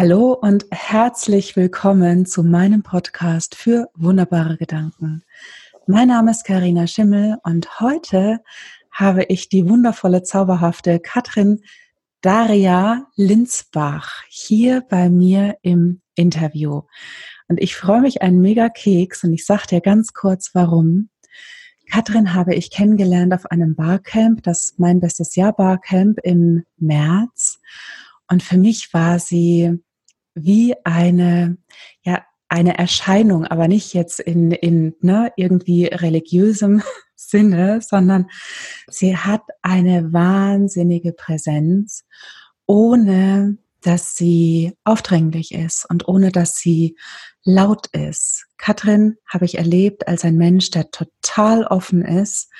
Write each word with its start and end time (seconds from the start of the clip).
Hallo 0.00 0.32
und 0.32 0.64
herzlich 0.70 1.56
willkommen 1.56 2.24
zu 2.24 2.44
meinem 2.44 2.84
Podcast 2.84 3.56
für 3.56 3.88
wunderbare 3.96 4.56
Gedanken. 4.56 5.24
Mein 5.88 6.06
Name 6.06 6.30
ist 6.30 6.44
Karina 6.44 6.86
Schimmel 6.86 7.38
und 7.42 7.80
heute 7.80 8.38
habe 8.92 9.24
ich 9.24 9.48
die 9.48 9.68
wundervolle, 9.68 10.22
zauberhafte 10.22 11.00
Katrin 11.00 11.64
Daria 12.20 13.08
Linsbach 13.16 14.22
hier 14.28 14.82
bei 14.88 15.10
mir 15.10 15.56
im 15.62 16.00
Interview. 16.14 16.82
Und 17.48 17.60
ich 17.60 17.74
freue 17.74 18.02
mich 18.02 18.22
einen 18.22 18.40
mega 18.40 18.68
Keks 18.68 19.24
und 19.24 19.32
ich 19.32 19.44
sage 19.44 19.66
dir 19.68 19.80
ganz 19.80 20.12
kurz 20.12 20.50
warum. 20.54 21.08
Katrin 21.90 22.34
habe 22.34 22.54
ich 22.54 22.70
kennengelernt 22.70 23.34
auf 23.34 23.46
einem 23.46 23.74
Barcamp, 23.74 24.44
das 24.44 24.74
mein 24.76 25.00
bestes 25.00 25.34
Jahr 25.34 25.54
Barcamp 25.54 26.20
im 26.22 26.62
März. 26.76 27.58
Und 28.30 28.44
für 28.44 28.58
mich 28.58 28.94
war 28.94 29.18
sie 29.18 29.80
wie 30.44 30.74
eine, 30.84 31.58
ja, 32.02 32.22
eine 32.48 32.78
Erscheinung, 32.78 33.44
aber 33.44 33.68
nicht 33.68 33.92
jetzt 33.94 34.20
in, 34.20 34.52
in 34.52 34.94
ne, 35.00 35.32
irgendwie 35.36 35.86
religiösem 35.86 36.82
Sinne, 37.14 37.80
sondern 37.82 38.28
sie 38.88 39.16
hat 39.16 39.42
eine 39.60 40.12
wahnsinnige 40.12 41.12
Präsenz, 41.12 42.04
ohne 42.66 43.58
dass 43.82 44.16
sie 44.16 44.74
aufdringlich 44.84 45.52
ist 45.54 45.86
und 45.88 46.08
ohne 46.08 46.32
dass 46.32 46.56
sie 46.56 46.96
laut 47.44 47.86
ist. 47.88 48.46
Katrin 48.56 49.16
habe 49.26 49.44
ich 49.44 49.58
erlebt 49.58 50.08
als 50.08 50.24
ein 50.24 50.36
Mensch, 50.36 50.70
der 50.70 50.90
total 50.90 51.64
offen 51.64 52.04
ist, 52.04 52.50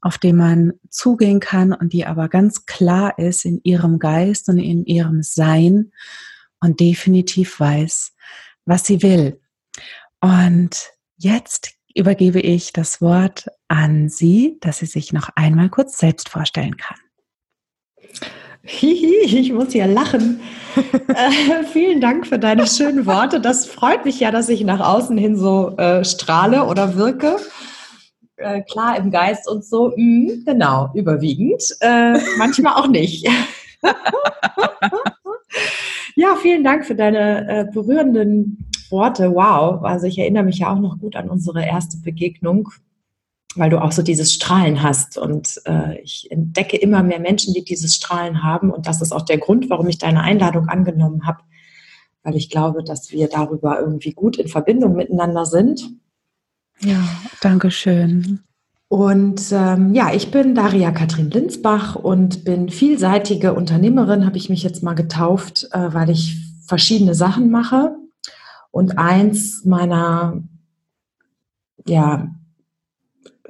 auf 0.00 0.18
den 0.18 0.36
man 0.36 0.72
zugehen 0.88 1.40
kann 1.40 1.72
und 1.72 1.92
die 1.92 2.06
aber 2.06 2.28
ganz 2.28 2.66
klar 2.66 3.18
ist 3.18 3.44
in 3.44 3.60
ihrem 3.64 3.98
Geist 3.98 4.48
und 4.48 4.58
in 4.58 4.84
ihrem 4.84 5.22
Sein 5.22 5.92
und 6.60 6.80
definitiv 6.80 7.60
weiß, 7.60 8.12
was 8.64 8.84
sie 8.84 9.02
will. 9.02 9.40
Und 10.20 10.90
jetzt 11.16 11.72
übergebe 11.94 12.40
ich 12.40 12.72
das 12.72 13.00
Wort 13.00 13.46
an 13.68 14.08
Sie, 14.08 14.58
dass 14.60 14.78
sie 14.78 14.86
sich 14.86 15.12
noch 15.12 15.30
einmal 15.34 15.68
kurz 15.68 15.98
selbst 15.98 16.28
vorstellen 16.28 16.76
kann. 16.76 16.98
Hihi, 18.62 19.20
ich 19.24 19.52
muss 19.52 19.72
ja 19.72 19.86
lachen. 19.86 20.40
äh, 21.08 21.64
vielen 21.64 22.00
Dank 22.00 22.26
für 22.26 22.38
deine 22.38 22.66
schönen 22.66 23.06
Worte. 23.06 23.40
Das 23.40 23.66
freut 23.66 24.04
mich 24.04 24.20
ja, 24.20 24.30
dass 24.30 24.48
ich 24.48 24.62
nach 24.62 24.80
außen 24.80 25.16
hin 25.16 25.36
so 25.36 25.76
äh, 25.76 26.04
strahle 26.04 26.64
oder 26.64 26.96
wirke. 26.96 27.36
Äh, 28.36 28.62
klar 28.62 28.96
im 28.96 29.10
Geist 29.10 29.48
und 29.48 29.64
so. 29.64 29.92
Mh, 29.96 30.44
genau, 30.44 30.90
überwiegend. 30.94 31.62
Äh, 31.80 32.18
manchmal 32.36 32.74
auch 32.74 32.88
nicht. 32.88 33.26
ja, 36.18 36.36
vielen 36.36 36.64
Dank 36.64 36.84
für 36.84 36.94
deine 36.94 37.48
äh, 37.48 37.64
berührenden 37.72 38.70
Worte. 38.90 39.34
Wow. 39.34 39.82
Also 39.84 40.06
ich 40.06 40.18
erinnere 40.18 40.44
mich 40.44 40.58
ja 40.58 40.72
auch 40.72 40.78
noch 40.78 40.98
gut 40.98 41.16
an 41.16 41.30
unsere 41.30 41.64
erste 41.64 41.98
Begegnung 41.98 42.70
weil 43.58 43.70
du 43.70 43.82
auch 43.82 43.92
so 43.92 44.02
dieses 44.02 44.32
Strahlen 44.32 44.82
hast. 44.82 45.18
Und 45.18 45.60
äh, 45.64 46.00
ich 46.00 46.30
entdecke 46.30 46.76
immer 46.76 47.02
mehr 47.02 47.20
Menschen, 47.20 47.54
die 47.54 47.64
dieses 47.64 47.94
Strahlen 47.94 48.42
haben. 48.42 48.70
Und 48.70 48.86
das 48.86 49.02
ist 49.02 49.12
auch 49.12 49.22
der 49.22 49.38
Grund, 49.38 49.68
warum 49.70 49.88
ich 49.88 49.98
deine 49.98 50.22
Einladung 50.22 50.68
angenommen 50.68 51.26
habe, 51.26 51.40
weil 52.22 52.36
ich 52.36 52.50
glaube, 52.50 52.84
dass 52.84 53.10
wir 53.10 53.28
darüber 53.28 53.80
irgendwie 53.80 54.12
gut 54.12 54.36
in 54.38 54.48
Verbindung 54.48 54.94
miteinander 54.94 55.44
sind. 55.44 55.90
Ja, 56.80 57.02
danke 57.40 57.70
schön. 57.70 58.40
Und 58.88 59.52
ähm, 59.52 59.94
ja, 59.94 60.14
ich 60.14 60.30
bin 60.30 60.54
Daria 60.54 60.90
Katrin 60.92 61.30
Linsbach 61.30 61.94
und 61.94 62.44
bin 62.44 62.70
vielseitige 62.70 63.52
Unternehmerin, 63.52 64.24
habe 64.24 64.38
ich 64.38 64.48
mich 64.48 64.62
jetzt 64.62 64.82
mal 64.82 64.94
getauft, 64.94 65.68
äh, 65.72 65.92
weil 65.92 66.08
ich 66.08 66.36
verschiedene 66.66 67.14
Sachen 67.14 67.50
mache. 67.50 67.96
Und 68.70 68.98
eins 68.98 69.64
meiner 69.66 70.42
ja, 71.86 72.28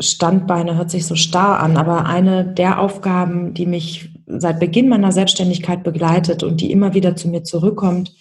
Standbeine 0.01 0.77
hört 0.77 0.91
sich 0.91 1.07
so 1.07 1.15
starr 1.15 1.61
an, 1.61 1.77
aber 1.77 2.07
eine 2.07 2.45
der 2.45 2.81
Aufgaben, 2.81 3.55
die 3.55 3.67
mich 3.67 4.11
seit 4.27 4.61
Beginn 4.61 4.89
meiner 4.89 5.13
Selbstständigkeit 5.13 5.83
begleitet 5.85 6.43
und 6.43 6.61
die 6.61 6.71
immer 6.73 6.95
wieder 6.95 7.17
zu 7.17 7.29
mir 7.29 7.45
zurückkommt, 7.45 8.13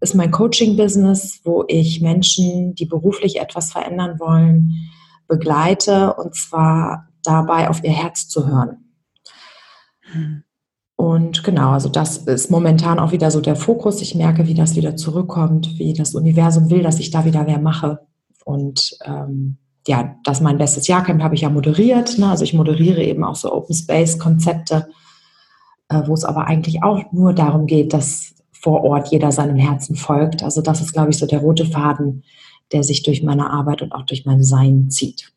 ist 0.00 0.14
mein 0.14 0.30
Coaching-Business, 0.30 1.40
wo 1.44 1.64
ich 1.68 2.00
Menschen, 2.00 2.74
die 2.74 2.86
beruflich 2.86 3.40
etwas 3.40 3.72
verändern 3.72 4.18
wollen, 4.18 4.90
begleite 5.30 6.12
und 6.14 6.34
zwar 6.34 7.08
dabei 7.22 7.70
auf 7.70 7.82
ihr 7.82 7.92
Herz 7.92 8.28
zu 8.28 8.46
hören. 8.46 8.92
Und 10.96 11.44
genau, 11.44 11.70
also 11.70 11.88
das 11.88 12.18
ist 12.18 12.50
momentan 12.50 12.98
auch 12.98 13.12
wieder 13.12 13.30
so 13.30 13.40
der 13.40 13.56
Fokus. 13.56 14.02
Ich 14.02 14.14
merke, 14.14 14.46
wie 14.46 14.54
das 14.54 14.76
wieder 14.76 14.96
zurückkommt, 14.96 15.78
wie 15.78 15.94
das 15.94 16.14
Universum 16.14 16.68
will, 16.68 16.82
dass 16.82 16.98
ich 16.98 17.10
da 17.10 17.24
wieder 17.24 17.44
mehr 17.44 17.60
mache. 17.60 18.00
Und 18.44 18.98
ähm, 19.04 19.56
ja, 19.86 20.16
das 20.24 20.42
mein 20.42 20.58
bestes 20.58 20.88
Jahrcamp 20.88 21.22
habe 21.22 21.34
ich 21.34 21.40
ja 21.42 21.48
moderiert. 21.48 22.18
Ne? 22.18 22.28
Also 22.28 22.44
ich 22.44 22.52
moderiere 22.52 23.02
eben 23.02 23.24
auch 23.24 23.36
so 23.36 23.50
Open 23.52 23.74
Space 23.74 24.18
Konzepte, 24.18 24.88
äh, 25.88 26.02
wo 26.04 26.12
es 26.12 26.24
aber 26.24 26.46
eigentlich 26.46 26.82
auch 26.82 27.12
nur 27.12 27.32
darum 27.32 27.66
geht, 27.66 27.94
dass 27.94 28.34
vor 28.52 28.84
Ort 28.84 29.08
jeder 29.08 29.32
seinem 29.32 29.56
Herzen 29.56 29.96
folgt. 29.96 30.42
Also 30.42 30.60
das 30.60 30.82
ist, 30.82 30.92
glaube 30.92 31.10
ich, 31.10 31.18
so 31.18 31.26
der 31.26 31.40
rote 31.40 31.64
Faden, 31.64 32.24
der 32.72 32.82
sich 32.82 33.02
durch 33.02 33.22
meine 33.22 33.50
Arbeit 33.50 33.82
und 33.82 33.92
auch 33.92 34.04
durch 34.04 34.26
mein 34.26 34.42
Sein 34.42 34.90
zieht. 34.90 35.32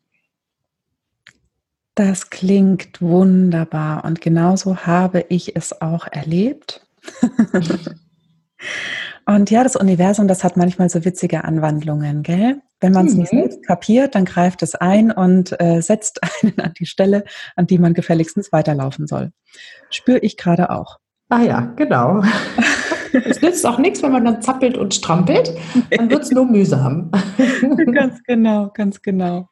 Das 1.94 2.30
klingt 2.30 3.00
wunderbar 3.00 4.04
und 4.04 4.20
genauso 4.20 4.78
habe 4.78 5.26
ich 5.28 5.54
es 5.54 5.80
auch 5.80 6.06
erlebt. 6.10 6.86
Und 9.26 9.50
ja, 9.50 9.62
das 9.62 9.76
Universum, 9.76 10.28
das 10.28 10.44
hat 10.44 10.56
manchmal 10.56 10.90
so 10.90 11.04
witzige 11.04 11.44
Anwandlungen, 11.44 12.22
gell? 12.22 12.60
Wenn 12.80 12.92
man 12.92 13.06
es 13.06 13.14
mhm. 13.14 13.20
nicht 13.20 13.30
selbst 13.30 13.62
kapiert, 13.62 14.14
dann 14.14 14.26
greift 14.26 14.62
es 14.62 14.74
ein 14.74 15.10
und 15.10 15.58
äh, 15.60 15.80
setzt 15.80 16.20
einen 16.42 16.60
an 16.60 16.74
die 16.78 16.86
Stelle, 16.86 17.24
an 17.56 17.66
die 17.66 17.78
man 17.78 17.94
gefälligstens 17.94 18.52
weiterlaufen 18.52 19.06
soll. 19.06 19.32
Spüre 19.88 20.18
ich 20.18 20.36
gerade 20.36 20.68
auch. 20.68 20.98
Ah 21.30 21.40
ja, 21.40 21.60
genau. 21.76 22.22
Es 23.14 23.40
nützt 23.40 23.66
auch 23.66 23.78
nichts, 23.78 24.02
wenn 24.02 24.12
man 24.12 24.24
dann 24.24 24.42
zappelt 24.42 24.76
und 24.76 24.94
strampelt. 24.94 25.54
Dann 25.90 26.10
wird 26.10 26.22
es 26.22 26.30
nur 26.30 26.46
mühsam. 26.46 27.10
ganz 27.92 28.22
genau, 28.24 28.70
ganz 28.74 29.00
genau. 29.02 29.48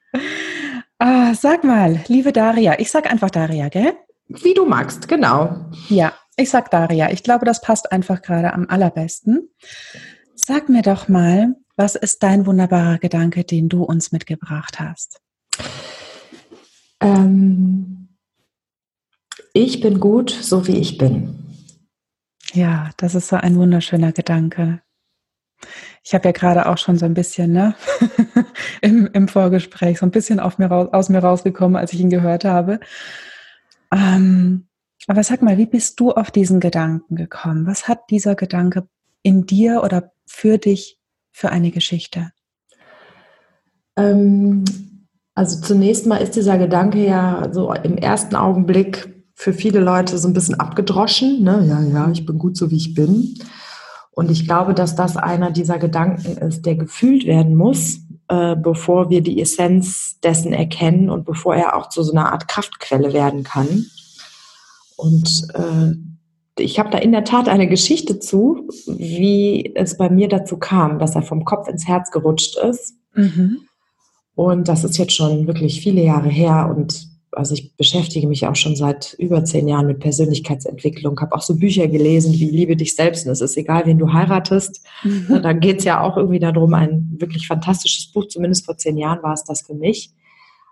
Ah, 0.98 1.34
sag 1.34 1.64
mal, 1.64 2.00
liebe 2.08 2.32
Daria, 2.32 2.78
ich 2.78 2.90
sag 2.90 3.10
einfach 3.10 3.30
Daria, 3.30 3.68
gell? 3.68 3.94
Wie 4.28 4.54
du 4.54 4.64
magst, 4.64 5.08
genau. 5.08 5.66
Ja, 5.88 6.12
ich 6.36 6.50
sag 6.50 6.70
Daria. 6.70 7.10
Ich 7.10 7.22
glaube, 7.22 7.44
das 7.44 7.60
passt 7.60 7.92
einfach 7.92 8.22
gerade 8.22 8.52
am 8.52 8.68
allerbesten. 8.68 9.48
Sag 10.34 10.68
mir 10.68 10.82
doch 10.82 11.08
mal, 11.08 11.56
was 11.76 11.94
ist 11.94 12.22
dein 12.22 12.46
wunderbarer 12.46 12.98
Gedanke, 12.98 13.44
den 13.44 13.68
du 13.68 13.82
uns 13.82 14.12
mitgebracht 14.12 14.80
hast? 14.80 15.20
Ähm, 17.00 18.08
ich 19.52 19.80
bin 19.80 20.00
gut, 20.00 20.30
so 20.30 20.66
wie 20.66 20.76
ich 20.76 20.98
bin. 20.98 21.51
Ja, 22.52 22.90
das 22.98 23.14
ist 23.14 23.28
so 23.28 23.36
ein 23.36 23.56
wunderschöner 23.56 24.12
Gedanke. 24.12 24.82
Ich 26.04 26.12
habe 26.12 26.26
ja 26.26 26.32
gerade 26.32 26.68
auch 26.68 26.76
schon 26.76 26.98
so 26.98 27.06
ein 27.06 27.14
bisschen 27.14 27.52
ne, 27.52 27.74
Im, 28.82 29.08
im 29.12 29.28
Vorgespräch 29.28 29.98
so 29.98 30.06
ein 30.06 30.10
bisschen 30.10 30.36
mir 30.58 30.66
raus, 30.66 30.88
aus 30.92 31.08
mir 31.08 31.20
rausgekommen, 31.20 31.76
als 31.76 31.92
ich 31.92 32.00
ihn 32.00 32.10
gehört 32.10 32.44
habe. 32.44 32.80
Ähm, 33.92 34.66
aber 35.06 35.22
sag 35.24 35.40
mal, 35.42 35.56
wie 35.56 35.66
bist 35.66 35.98
du 36.00 36.12
auf 36.12 36.30
diesen 36.30 36.60
Gedanken 36.60 37.16
gekommen? 37.16 37.66
Was 37.66 37.88
hat 37.88 38.10
dieser 38.10 38.34
Gedanke 38.34 38.86
in 39.22 39.46
dir 39.46 39.82
oder 39.82 40.12
für 40.26 40.58
dich 40.58 40.98
für 41.30 41.50
eine 41.50 41.70
Geschichte? 41.70 42.32
Ähm, 43.96 44.64
also 45.34 45.60
zunächst 45.60 46.06
mal 46.06 46.16
ist 46.18 46.36
dieser 46.36 46.58
Gedanke 46.58 47.04
ja 47.04 47.48
so 47.52 47.72
im 47.72 47.96
ersten 47.96 48.36
Augenblick 48.36 49.21
für 49.42 49.52
viele 49.52 49.80
Leute 49.80 50.18
so 50.18 50.28
ein 50.28 50.34
bisschen 50.34 50.60
abgedroschen. 50.60 51.42
Ne? 51.42 51.66
Ja, 51.68 51.82
ja, 51.82 52.10
ich 52.12 52.24
bin 52.24 52.38
gut 52.38 52.56
so, 52.56 52.70
wie 52.70 52.76
ich 52.76 52.94
bin. 52.94 53.34
Und 54.12 54.30
ich 54.30 54.46
glaube, 54.46 54.72
dass 54.72 54.94
das 54.94 55.16
einer 55.16 55.50
dieser 55.50 55.78
Gedanken 55.78 56.36
ist, 56.36 56.64
der 56.64 56.76
gefühlt 56.76 57.26
werden 57.26 57.56
muss, 57.56 57.98
äh, 58.28 58.54
bevor 58.54 59.10
wir 59.10 59.20
die 59.20 59.42
Essenz 59.42 60.20
dessen 60.20 60.52
erkennen 60.52 61.10
und 61.10 61.24
bevor 61.24 61.56
er 61.56 61.76
auch 61.76 61.88
zu 61.88 62.04
so 62.04 62.12
einer 62.12 62.30
Art 62.30 62.46
Kraftquelle 62.46 63.12
werden 63.12 63.42
kann. 63.42 63.86
Und 64.96 65.48
äh, 65.54 66.62
ich 66.62 66.78
habe 66.78 66.90
da 66.90 66.98
in 66.98 67.10
der 67.10 67.24
Tat 67.24 67.48
eine 67.48 67.66
Geschichte 67.66 68.20
zu, 68.20 68.68
wie 68.86 69.72
es 69.74 69.96
bei 69.96 70.08
mir 70.08 70.28
dazu 70.28 70.56
kam, 70.56 71.00
dass 71.00 71.16
er 71.16 71.22
vom 71.22 71.44
Kopf 71.44 71.66
ins 71.66 71.88
Herz 71.88 72.12
gerutscht 72.12 72.56
ist. 72.58 72.94
Mhm. 73.14 73.62
Und 74.36 74.68
das 74.68 74.84
ist 74.84 74.98
jetzt 74.98 75.16
schon 75.16 75.48
wirklich 75.48 75.80
viele 75.80 76.02
Jahre 76.02 76.28
her. 76.28 76.72
Und 76.76 77.11
also 77.32 77.54
ich 77.54 77.74
beschäftige 77.76 78.26
mich 78.26 78.46
auch 78.46 78.56
schon 78.56 78.76
seit 78.76 79.14
über 79.18 79.44
zehn 79.44 79.66
Jahren 79.66 79.86
mit 79.86 80.00
Persönlichkeitsentwicklung, 80.00 81.18
habe 81.20 81.34
auch 81.34 81.42
so 81.42 81.56
Bücher 81.56 81.88
gelesen 81.88 82.34
wie 82.34 82.50
Liebe 82.50 82.76
dich 82.76 82.94
selbst. 82.94 83.26
Und 83.26 83.32
es 83.32 83.40
ist 83.40 83.56
egal, 83.56 83.86
wen 83.86 83.98
du 83.98 84.12
heiratest. 84.12 84.84
Mhm. 85.02 85.40
Da 85.42 85.52
geht 85.52 85.78
es 85.78 85.84
ja 85.84 86.00
auch 86.00 86.16
irgendwie 86.16 86.38
darum, 86.38 86.74
ein 86.74 87.16
wirklich 87.18 87.46
fantastisches 87.46 88.12
Buch, 88.12 88.28
zumindest 88.28 88.66
vor 88.66 88.76
zehn 88.76 88.98
Jahren 88.98 89.22
war 89.22 89.32
es 89.32 89.44
das 89.44 89.62
für 89.62 89.74
mich. 89.74 90.12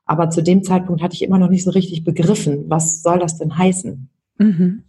Aber 0.05 0.29
zu 0.31 0.43
dem 0.43 0.63
Zeitpunkt 0.63 1.03
hatte 1.03 1.15
ich 1.15 1.23
immer 1.23 1.39
noch 1.39 1.51
nicht 1.51 1.65
so 1.65 1.71
richtig 1.71 2.05
begriffen, 2.05 2.65
was 2.69 3.03
soll 3.03 3.19
das 3.19 3.39
denn 3.39 3.57
heißen? 3.57 4.09
Mhm. 4.39 4.83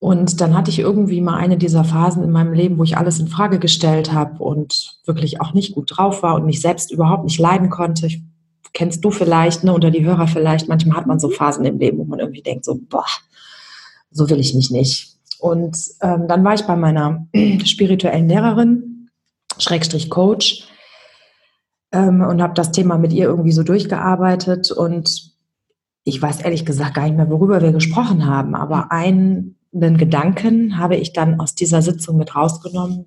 Und 0.00 0.40
dann 0.40 0.56
hatte 0.56 0.70
ich 0.70 0.78
irgendwie 0.78 1.20
mal 1.20 1.36
eine 1.36 1.58
dieser 1.58 1.84
Phasen 1.84 2.24
in 2.24 2.30
meinem 2.30 2.54
Leben, 2.54 2.78
wo 2.78 2.84
ich 2.84 2.96
alles 2.96 3.20
in 3.20 3.28
Frage 3.28 3.58
gestellt 3.58 4.14
habe 4.14 4.42
und 4.42 4.98
wirklich 5.04 5.42
auch 5.42 5.52
nicht 5.52 5.74
gut 5.74 5.92
drauf 5.94 6.22
war 6.22 6.34
und 6.36 6.46
mich 6.46 6.62
selbst 6.62 6.90
überhaupt 6.90 7.24
nicht 7.24 7.38
leiden 7.38 7.68
konnte. 7.68 8.06
Ich, 8.06 8.22
kennst 8.72 9.04
du 9.04 9.10
vielleicht, 9.10 9.64
ne, 9.64 9.72
oder 9.72 9.90
die 9.90 10.04
Hörer 10.04 10.28
vielleicht, 10.28 10.68
manchmal 10.68 10.96
hat 10.96 11.06
man 11.06 11.18
so 11.18 11.30
Phasen 11.30 11.64
im 11.64 11.78
Leben, 11.78 11.98
wo 11.98 12.04
man 12.04 12.20
irgendwie 12.20 12.42
denkt, 12.42 12.64
so, 12.64 12.78
boah, 12.88 13.06
so 14.10 14.28
will 14.30 14.40
ich 14.40 14.54
mich 14.54 14.70
nicht. 14.70 15.16
Und 15.38 15.76
ähm, 16.02 16.28
dann 16.28 16.44
war 16.44 16.54
ich 16.54 16.62
bei 16.62 16.76
meiner 16.76 17.26
spirituellen 17.64 18.28
Lehrerin, 18.28 19.10
Schrägstrich 19.58 20.10
Coach, 20.10 20.68
ähm, 21.92 22.20
und 22.20 22.42
habe 22.42 22.54
das 22.54 22.72
Thema 22.72 22.98
mit 22.98 23.12
ihr 23.12 23.24
irgendwie 23.24 23.52
so 23.52 23.62
durchgearbeitet. 23.62 24.70
Und 24.70 25.32
ich 26.04 26.20
weiß 26.20 26.42
ehrlich 26.42 26.64
gesagt 26.64 26.94
gar 26.94 27.04
nicht 27.04 27.16
mehr, 27.16 27.30
worüber 27.30 27.60
wir 27.62 27.72
gesprochen 27.72 28.26
haben, 28.26 28.54
aber 28.54 28.92
einen 28.92 29.56
Gedanken 29.72 30.78
habe 30.78 30.96
ich 30.96 31.12
dann 31.12 31.40
aus 31.40 31.54
dieser 31.54 31.82
Sitzung 31.82 32.16
mit 32.16 32.36
rausgenommen. 32.36 33.06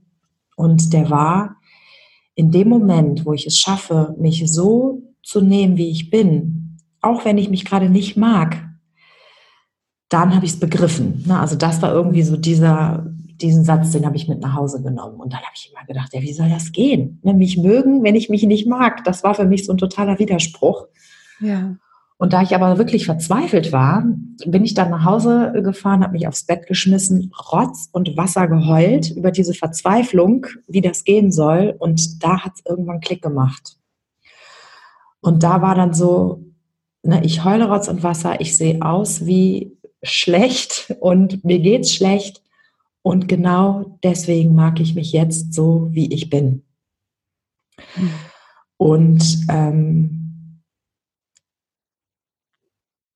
Und 0.56 0.94
der 0.94 1.10
war, 1.10 1.58
in 2.36 2.52
dem 2.52 2.70
Moment, 2.70 3.26
wo 3.26 3.34
ich 3.34 3.46
es 3.46 3.60
schaffe, 3.60 4.16
mich 4.20 4.44
so 4.52 5.13
zu 5.24 5.42
nehmen, 5.42 5.78
wie 5.78 5.90
ich 5.90 6.10
bin, 6.10 6.78
auch 7.02 7.26
wenn 7.26 7.38
ich 7.38 7.50
mich 7.50 7.66
gerade 7.66 7.90
nicht 7.90 8.18
mag, 8.18 8.70
dann 10.10 10.36
habe 10.36 10.46
ich 10.46 10.52
es 10.52 10.60
begriffen. 10.60 11.24
Ne? 11.26 11.40
Also 11.40 11.56
das 11.56 11.82
war 11.82 11.92
irgendwie 11.92 12.24
so 12.24 12.38
dieser, 12.38 13.06
diesen 13.42 13.64
Satz, 13.64 13.92
den 13.92 14.06
habe 14.06 14.16
ich 14.16 14.28
mit 14.28 14.40
nach 14.42 14.54
Hause 14.54 14.82
genommen. 14.82 15.20
Und 15.20 15.34
dann 15.34 15.42
habe 15.42 15.54
ich 15.56 15.72
immer 15.72 15.86
gedacht, 15.86 16.14
ja, 16.14 16.22
wie 16.22 16.34
soll 16.34 16.50
das 16.50 16.72
gehen? 16.72 17.20
Ne, 17.24 17.34
mich 17.34 17.58
mögen, 17.58 18.04
wenn 18.04 18.16
ich 18.16 18.30
mich 18.30 18.44
nicht 18.44 18.68
mag. 18.68 19.04
Das 19.06 19.24
war 19.24 19.34
für 19.34 19.46
mich 19.46 19.66
so 19.66 19.74
ein 19.74 19.78
totaler 19.78 20.20
Widerspruch. 20.20 20.88
Ja. 21.40 21.76
Und 22.18 22.32
da 22.32 22.42
ich 22.42 22.56
aber 22.56 22.78
wirklich 22.78 23.06
verzweifelt 23.06 23.74
war, 23.74 24.06
bin 24.46 24.64
ich 24.64 24.76
dann 24.76 24.92
nach 24.92 25.04
Hause 25.04 25.52
gefahren, 25.64 26.04
habe 26.04 26.14
mich 26.14 26.28
aufs 26.28 26.46
Bett 26.46 26.68
geschmissen, 26.68 27.34
Rotz 27.52 27.90
und 27.92 28.16
Wasser 28.16 28.48
geheult 28.48 29.12
über 29.12 29.32
diese 29.32 29.54
Verzweiflung, 29.54 30.46
wie 30.68 30.82
das 30.82 31.04
gehen 31.04 31.32
soll. 31.32 31.76
Und 31.80 32.24
da 32.24 32.46
hat 32.46 32.54
es 32.56 32.62
irgendwann 32.66 33.02
Klick 33.02 33.22
gemacht. 33.22 33.78
Und 35.24 35.42
da 35.42 35.62
war 35.62 35.74
dann 35.74 35.94
so, 35.94 36.44
ne, 37.02 37.24
ich 37.24 37.44
heule 37.46 37.70
Rotz 37.70 37.88
und 37.88 38.04
Wasser, 38.04 38.42
ich 38.42 38.58
sehe 38.58 38.82
aus 38.82 39.26
wie 39.26 39.78
schlecht 40.04 40.94
und 41.00 41.44
mir 41.44 41.60
geht's 41.60 41.94
schlecht. 41.94 42.42
Und 43.02 43.28
genau 43.28 43.98
deswegen 44.04 44.54
mag 44.54 44.80
ich 44.80 44.96
mich 44.96 45.12
jetzt 45.12 45.54
so, 45.54 45.90
wie 45.92 46.14
ich 46.14 46.30
bin. 46.30 46.64
Und 48.78 49.46
ähm, 49.50 50.62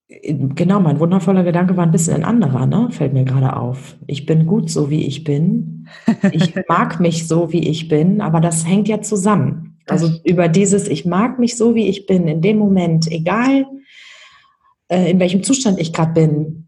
genau, 0.08 0.80
mein 0.80 1.00
wundervoller 1.00 1.44
Gedanke 1.44 1.78
war 1.78 1.86
ein 1.86 1.92
bisschen 1.92 2.16
ein 2.16 2.26
anderer, 2.26 2.66
ne? 2.66 2.90
fällt 2.92 3.14
mir 3.14 3.24
gerade 3.26 3.56
auf. 3.56 3.98
Ich 4.08 4.26
bin 4.26 4.46
gut 4.46 4.70
so, 4.70 4.90
wie 4.90 5.06
ich 5.06 5.24
bin. 5.24 5.88
Ich 6.32 6.54
mag 6.68 7.00
mich 7.00 7.28
so, 7.28 7.52
wie 7.52 7.68
ich 7.68 7.88
bin, 7.88 8.22
aber 8.22 8.42
das 8.42 8.66
hängt 8.66 8.88
ja 8.88 9.02
zusammen. 9.02 9.67
Also 9.88 10.12
über 10.24 10.48
dieses, 10.48 10.88
ich 10.88 11.06
mag 11.06 11.40
mich 11.40 11.56
so, 11.56 11.76
wie 11.76 11.88
ich 11.88 12.06
bin, 12.06 12.28
in 12.28 12.42
dem 12.42 12.58
Moment, 12.58 13.10
egal 13.12 13.66
äh, 14.90 15.10
in 15.10 15.20
welchem 15.20 15.44
Zustand 15.44 15.80
ich 15.80 15.94
gerade 15.94 16.14
bin, 16.14 16.68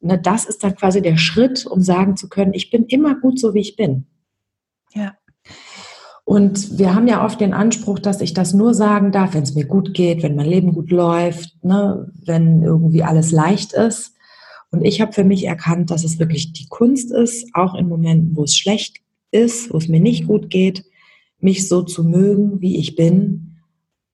ne, 0.00 0.18
das 0.18 0.44
ist 0.44 0.62
dann 0.62 0.74
quasi 0.74 1.02
der 1.02 1.16
Schritt, 1.16 1.66
um 1.66 1.82
sagen 1.82 2.16
zu 2.16 2.28
können, 2.28 2.54
ich 2.54 2.70
bin 2.70 2.84
immer 2.86 3.14
gut 3.14 3.38
so, 3.38 3.54
wie 3.54 3.60
ich 3.60 3.76
bin. 3.76 4.06
Ja. 4.94 5.14
Und 6.24 6.78
wir 6.78 6.94
haben 6.94 7.08
ja 7.08 7.24
oft 7.24 7.40
den 7.40 7.52
Anspruch, 7.52 7.98
dass 7.98 8.20
ich 8.20 8.34
das 8.34 8.54
nur 8.54 8.72
sagen 8.72 9.10
darf, 9.10 9.34
wenn 9.34 9.42
es 9.42 9.54
mir 9.54 9.66
gut 9.66 9.94
geht, 9.94 10.22
wenn 10.22 10.36
mein 10.36 10.46
Leben 10.46 10.72
gut 10.72 10.90
läuft, 10.92 11.64
ne, 11.64 12.10
wenn 12.24 12.62
irgendwie 12.62 13.02
alles 13.02 13.32
leicht 13.32 13.72
ist. 13.72 14.14
Und 14.70 14.84
ich 14.84 15.00
habe 15.00 15.12
für 15.12 15.24
mich 15.24 15.44
erkannt, 15.44 15.90
dass 15.90 16.04
es 16.04 16.20
wirklich 16.20 16.52
die 16.52 16.68
Kunst 16.68 17.10
ist, 17.10 17.48
auch 17.54 17.74
in 17.74 17.88
Momenten, 17.88 18.36
wo 18.36 18.44
es 18.44 18.56
schlecht 18.56 18.98
ist, 19.32 19.72
wo 19.72 19.78
es 19.78 19.88
mir 19.88 19.98
nicht 19.98 20.28
gut 20.28 20.50
geht, 20.50 20.84
mich 21.42 21.68
so 21.68 21.82
zu 21.82 22.04
mögen, 22.04 22.60
wie 22.60 22.78
ich 22.78 22.96
bin, 22.96 23.58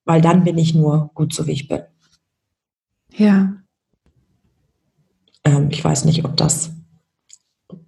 weil 0.05 0.20
dann 0.20 0.44
bin 0.44 0.58
ich 0.58 0.75
nur 0.75 1.11
gut 1.14 1.34
so, 1.34 1.46
wie 1.46 1.52
ich 1.52 1.69
bin. 1.69 1.82
Ja, 3.17 3.56
ähm, 5.46 5.69
ich 5.70 5.82
weiß 5.82 6.05
nicht, 6.05 6.25
ob 6.25 6.37
das 6.37 6.73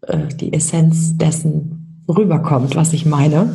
äh, 0.03 0.29
die 0.29 0.53
Essenz 0.53 1.17
dessen 1.17 2.05
rüberkommt, 2.09 2.77
was 2.77 2.93
ich 2.93 3.05
meine. 3.05 3.55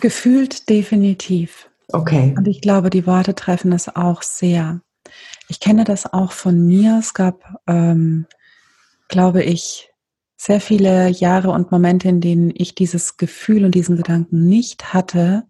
Gefühlt 0.00 0.68
definitiv. 0.68 1.70
Okay. 1.88 2.34
Und 2.36 2.48
ich 2.48 2.60
glaube, 2.60 2.90
die 2.90 3.06
Worte 3.06 3.34
treffen 3.34 3.72
es 3.72 3.94
auch 3.94 4.22
sehr. 4.22 4.80
Ich 5.48 5.60
kenne 5.60 5.84
das 5.84 6.12
auch 6.12 6.32
von 6.32 6.66
mir. 6.66 6.98
Es 6.98 7.14
gab, 7.14 7.44
ähm, 7.66 8.26
glaube 9.08 9.42
ich, 9.42 9.90
sehr 10.36 10.60
viele 10.60 11.08
Jahre 11.08 11.50
und 11.50 11.70
Momente, 11.70 12.08
in 12.08 12.20
denen 12.20 12.52
ich 12.54 12.74
dieses 12.74 13.16
Gefühl 13.16 13.64
und 13.64 13.74
diesen 13.74 13.96
Gedanken 13.96 14.46
nicht 14.46 14.92
hatte. 14.92 15.44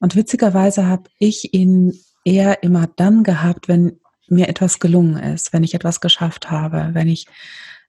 Und 0.00 0.16
witzigerweise 0.16 0.86
habe 0.86 1.04
ich 1.18 1.54
ihn 1.54 1.94
eher 2.24 2.62
immer 2.62 2.88
dann 2.96 3.22
gehabt, 3.24 3.68
wenn 3.68 3.98
mir 4.28 4.48
etwas 4.48 4.78
gelungen 4.80 5.16
ist, 5.16 5.52
wenn 5.52 5.64
ich 5.64 5.74
etwas 5.74 6.00
geschafft 6.00 6.50
habe, 6.50 6.90
wenn 6.92 7.08
ich 7.08 7.26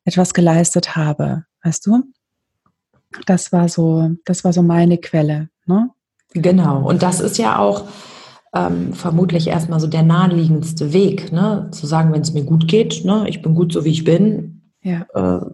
etwas 0.06 0.34
geleistet 0.34 0.96
habe, 0.96 1.46
weißt 1.64 1.86
du? 1.86 2.04
Das 3.26 3.52
war 3.52 3.70
so, 3.70 4.12
das 4.26 4.44
war 4.44 4.54
so 4.54 4.64
meine 4.64 4.98
Quelle, 4.98 5.50
ne? 5.66 5.90
Genau. 6.34 6.84
Und 6.88 7.04
das 7.04 7.20
ist 7.20 7.38
ja 7.38 7.60
auch 7.60 7.88
ähm, 8.56 8.94
vermutlich 8.94 9.48
erstmal 9.48 9.80
so 9.80 9.88
der 9.88 10.04
naheliegendste 10.04 10.94
Weg, 10.94 11.32
ne? 11.32 11.70
Zu 11.72 11.86
sagen, 11.86 12.12
wenn 12.12 12.22
es 12.22 12.34
mir 12.34 12.44
gut 12.44 12.68
geht, 12.68 13.06
ne? 13.06 13.26
Ich 13.28 13.42
bin 13.42 13.54
gut 13.54 13.72
so 13.72 13.86
wie 13.86 13.92
ich 13.92 14.04
bin. 14.04 14.72
Ja. 14.82 15.06
Äh, 15.14 15.46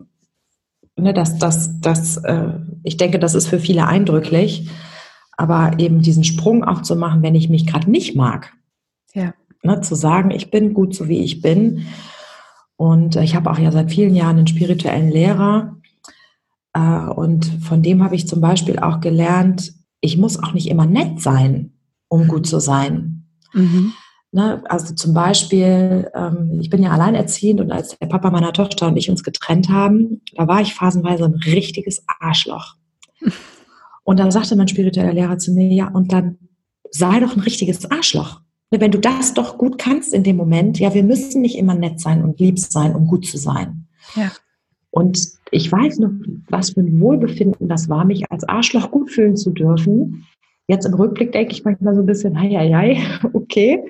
ne, 0.99 1.13
das, 1.13 1.37
das, 1.37 1.79
das, 1.79 2.17
äh, 2.17 2.53
ich 2.83 2.97
denke, 2.97 3.19
das 3.19 3.35
ist 3.35 3.47
für 3.47 3.59
viele 3.59 3.87
eindrücklich. 3.87 4.69
Aber 5.37 5.79
eben 5.79 6.01
diesen 6.01 6.25
Sprung 6.25 6.63
auch 6.63 6.81
zu 6.81 6.95
machen, 6.95 7.23
wenn 7.23 7.35
ich 7.35 7.49
mich 7.49 7.65
gerade 7.65 7.89
nicht 7.89 8.15
mag. 8.15 8.53
Ja 9.13 9.33
ne, 9.63 9.81
zu 9.81 9.95
sagen, 9.95 10.31
ich 10.31 10.51
bin 10.51 10.73
gut 10.73 10.95
so 10.95 11.07
wie 11.07 11.23
ich 11.23 11.41
bin. 11.41 11.85
Und 12.75 13.15
äh, 13.15 13.23
ich 13.23 13.35
habe 13.35 13.49
auch 13.51 13.59
ja 13.59 13.71
seit 13.71 13.91
vielen 13.91 14.15
Jahren 14.15 14.37
einen 14.37 14.47
spirituellen 14.47 15.09
Lehrer. 15.09 15.77
Äh, 16.73 16.79
und 16.79 17.45
von 17.61 17.81
dem 17.81 18.03
habe 18.03 18.15
ich 18.15 18.27
zum 18.27 18.41
Beispiel 18.41 18.79
auch 18.79 18.99
gelernt, 18.99 19.73
ich 20.01 20.17
muss 20.17 20.41
auch 20.41 20.53
nicht 20.53 20.69
immer 20.69 20.85
nett 20.85 21.19
sein, 21.19 21.73
um 22.07 22.27
gut 22.27 22.47
zu 22.47 22.59
sein. 22.59 23.25
Mhm. 23.53 23.93
Ne, 24.31 24.61
also 24.69 24.93
zum 24.93 25.15
Beispiel, 25.15 26.11
ähm, 26.13 26.59
ich 26.61 26.69
bin 26.69 26.83
ja 26.83 26.91
alleinerziehend 26.91 27.61
und 27.61 27.71
als 27.71 27.97
der 27.97 28.05
Papa 28.05 28.29
meiner 28.29 28.53
Tochter 28.53 28.87
und 28.87 28.97
ich 28.97 29.09
uns 29.09 29.23
getrennt 29.23 29.69
haben, 29.69 30.21
da 30.35 30.47
war 30.47 30.61
ich 30.61 30.75
phasenweise 30.75 31.25
ein 31.25 31.33
richtiges 31.33 32.03
Arschloch. 32.19 32.75
Und 34.05 34.19
dann 34.19 34.31
sagte 34.31 34.55
mein 34.55 34.67
spiritueller 34.67 35.13
Lehrer 35.13 35.37
zu 35.37 35.51
mir, 35.51 35.67
ja, 35.67 35.87
und 35.87 36.11
dann 36.11 36.39
sei 36.89 37.19
doch 37.19 37.35
ein 37.35 37.41
richtiges 37.41 37.91
Arschloch. 37.91 38.41
Ne, 38.71 38.81
wenn 38.81 38.89
du 38.89 38.97
das 38.97 39.35
doch 39.35 39.59
gut 39.59 39.77
kannst 39.77 40.15
in 40.15 40.23
dem 40.23 40.35
Moment, 40.35 40.79
ja, 40.79 40.95
wir 40.95 41.03
müssen 41.03 41.43
nicht 41.43 41.55
immer 41.55 41.75
nett 41.75 41.99
sein 41.99 42.23
und 42.23 42.39
lieb 42.39 42.57
sein, 42.57 42.95
um 42.95 43.05
gut 43.05 43.27
zu 43.27 43.37
sein. 43.37 43.87
Ja. 44.15 44.31
Und 44.89 45.19
ich 45.51 45.71
weiß 45.71 45.99
noch, 45.99 46.09
was 46.49 46.71
für 46.71 46.79
ein 46.79 46.99
Wohlbefinden 46.99 47.67
das 47.67 47.87
war, 47.87 48.03
mich 48.03 48.31
als 48.31 48.43
Arschloch 48.49 48.89
gut 48.89 49.11
fühlen 49.11 49.35
zu 49.35 49.51
dürfen. 49.51 50.25
Jetzt 50.67 50.85
im 50.85 50.95
Rückblick 50.95 51.31
denke 51.31 51.53
ich 51.53 51.63
manchmal 51.63 51.93
so 51.93 52.01
ein 52.01 52.07
bisschen, 52.07 52.39
hei, 52.39 52.49
hei, 52.49 52.73
hei, 52.73 53.29
okay. 53.33 53.83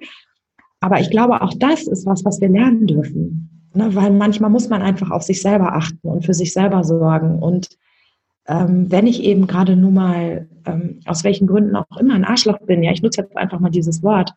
Aber 0.80 1.00
ich 1.00 1.10
glaube, 1.10 1.42
auch 1.42 1.54
das 1.58 1.88
ist 1.88 2.06
was, 2.06 2.24
was 2.26 2.40
wir 2.42 2.50
lernen 2.50 2.88
dürfen. 2.88 3.70
Ne? 3.74 3.94
Weil 3.96 4.12
manchmal 4.12 4.50
muss 4.50 4.70
man 4.70 4.82
einfach 4.82 5.12
auf 5.12 5.24
sich 5.24 5.42
selber 5.42 5.76
achten 5.76 6.08
und 6.08 6.26
für 6.26 6.34
sich 6.34 6.54
selber 6.54 6.84
sorgen. 6.84 7.40
Und 7.40 7.70
ähm, 8.48 8.90
wenn 8.92 9.08
ich 9.08 9.24
eben 9.24 9.46
gerade 9.48 9.76
nur 9.76 9.92
mal, 9.92 10.48
ähm, 10.66 11.02
aus 11.06 11.24
welchen 11.24 11.48
Gründen 11.48 11.76
auch 11.76 11.98
immer, 12.00 12.16
ein 12.16 12.26
Arschloch 12.26 12.60
bin, 12.60 12.82
ja, 12.82 12.92
ich 12.92 13.02
nutze 13.02 13.22
jetzt 13.22 13.38
einfach 13.38 13.60
mal 13.60 13.70
dieses 13.70 14.02
Wort, 14.02 14.34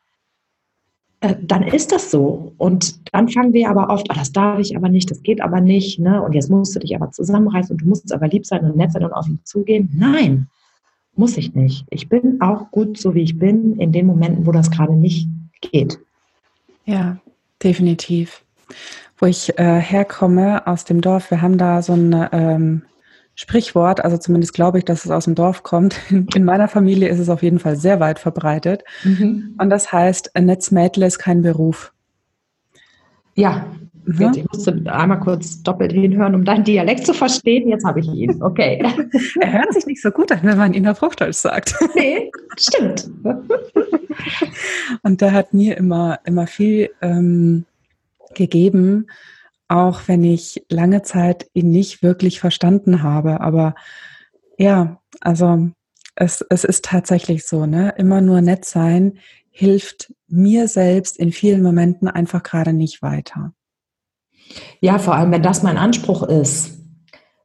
äh, 1.21 1.37
dann 1.41 1.63
ist 1.63 1.93
das 1.93 2.11
so. 2.11 2.53
Und 2.59 3.15
dann 3.15 3.29
fangen 3.29 3.53
wir 3.53 3.71
aber 3.71 3.89
oft, 3.89 4.09
oh, 4.11 4.15
das 4.15 4.33
darf 4.33 4.59
ich 4.59 4.77
aber 4.77 4.89
nicht, 4.89 5.11
das 5.11 5.23
geht 5.23 5.41
aber 5.41 5.61
nicht, 5.61 5.99
ne? 6.01 6.21
Und 6.21 6.35
jetzt 6.35 6.51
musst 6.51 6.75
du 6.75 6.81
dich 6.81 6.95
aber 6.97 7.11
zusammenreißen 7.11 7.75
und 7.75 7.83
du 7.83 7.89
musst 7.89 8.13
aber 8.13 8.29
lieb 8.29 8.45
sein 8.45 8.65
und 8.65 8.77
nett 8.77 8.93
sein 8.93 9.05
und 9.05 9.13
auf 9.13 9.29
ihn 9.29 9.39
zugehen. 9.45 9.89
Nein, 9.95 10.49
muss 11.15 11.37
ich 11.37 11.55
nicht. 11.55 11.87
Ich 11.91 12.09
bin 12.09 12.41
auch 12.41 12.71
gut 12.73 12.99
so, 12.99 13.15
wie 13.15 13.23
ich 13.23 13.39
bin, 13.39 13.79
in 13.79 13.93
den 13.93 14.07
Momenten, 14.07 14.47
wo 14.47 14.53
das 14.53 14.71
gerade 14.71 14.95
nicht 14.95 15.29
geht. 15.61 15.99
Ja, 16.85 17.19
definitiv. 17.63 18.45
Wo 19.19 19.27
ich 19.27 19.59
äh, 19.59 19.81
herkomme 19.81 20.67
aus 20.67 20.85
dem 20.85 21.01
Dorf, 21.01 21.31
wir 21.31 21.43
haben 21.43 21.59
da 21.59 21.83
so 21.83 21.93
ein 21.93 22.29
ähm, 22.33 22.83
Sprichwort, 23.35 24.05
also 24.05 24.19
zumindest 24.19 24.53
glaube 24.53 24.79
ich, 24.79 24.85
dass 24.85 25.05
es 25.05 25.11
aus 25.11 25.25
dem 25.25 25.35
Dorf 25.35 25.63
kommt. 25.63 25.97
In 26.11 26.45
meiner 26.45 26.69
Familie 26.69 27.09
ist 27.09 27.19
es 27.19 27.29
auf 27.29 27.43
jeden 27.43 27.59
Fall 27.59 27.77
sehr 27.77 28.01
weit 28.01 28.19
verbreitet. 28.19 28.83
Mhm. 29.05 29.55
Und 29.59 29.71
das 29.71 29.93
heißt, 29.93 30.35
ein 30.37 30.47
Netzmädle 30.47 31.07
ist 31.07 31.19
kein 31.19 31.43
Beruf. 31.43 31.93
Ja, 33.35 33.67
mhm. 34.05 34.33
ich 34.35 34.45
musste 34.51 34.83
einmal 34.87 35.21
kurz 35.21 35.63
doppelt 35.63 35.93
hinhören, 35.93 36.35
um 36.35 36.45
deinen 36.45 36.65
Dialekt 36.65 37.07
zu 37.07 37.15
verstehen. 37.15 37.69
Jetzt 37.69 37.85
habe 37.85 38.01
ich 38.01 38.09
ihn. 38.09 38.43
Okay. 38.43 38.83
er 39.41 39.53
hört 39.53 39.73
sich 39.73 39.87
nicht 39.87 40.03
so 40.03 40.11
gut 40.11 40.33
an, 40.33 40.41
wenn 40.43 40.59
man 40.59 40.75
ihn 40.75 40.87
auf 40.87 41.01
Hochdeutsch 41.01 41.37
sagt. 41.37 41.75
Nee, 41.95 42.31
stimmt. 42.57 43.11
Und 45.03 45.21
der 45.21 45.33
hat 45.33 45.53
mir 45.53 45.77
immer, 45.77 46.21
immer 46.25 46.47
viel 46.47 46.91
ähm, 47.03 47.65
gegeben, 48.35 49.07
auch 49.69 50.03
wenn 50.07 50.25
ich 50.25 50.65
lange 50.69 51.03
Zeit 51.03 51.49
ihn 51.53 51.71
nicht 51.71 52.03
wirklich 52.03 52.41
verstanden 52.41 53.03
habe. 53.03 53.41
Aber 53.41 53.75
ja, 54.59 55.01
also 55.21 55.69
es, 56.15 56.45
es 56.49 56.65
ist 56.65 56.85
tatsächlich 56.85 57.47
so, 57.47 57.67
ne? 57.67 57.95
Immer 57.99 58.21
nur 58.21 58.41
nett 58.41 58.65
sein 58.65 59.19
hilft 59.53 60.13
mir 60.29 60.67
selbst 60.67 61.19
in 61.19 61.31
vielen 61.31 61.63
Momenten 61.63 62.09
einfach 62.09 62.43
gerade 62.43 62.73
nicht 62.73 63.03
weiter. 63.03 63.53
Ja, 64.81 64.99
vor 64.99 65.15
allem, 65.15 65.33
wenn 65.33 65.43
das 65.43 65.63
mein 65.63 65.77
Anspruch 65.77 66.23
ist, 66.23 66.79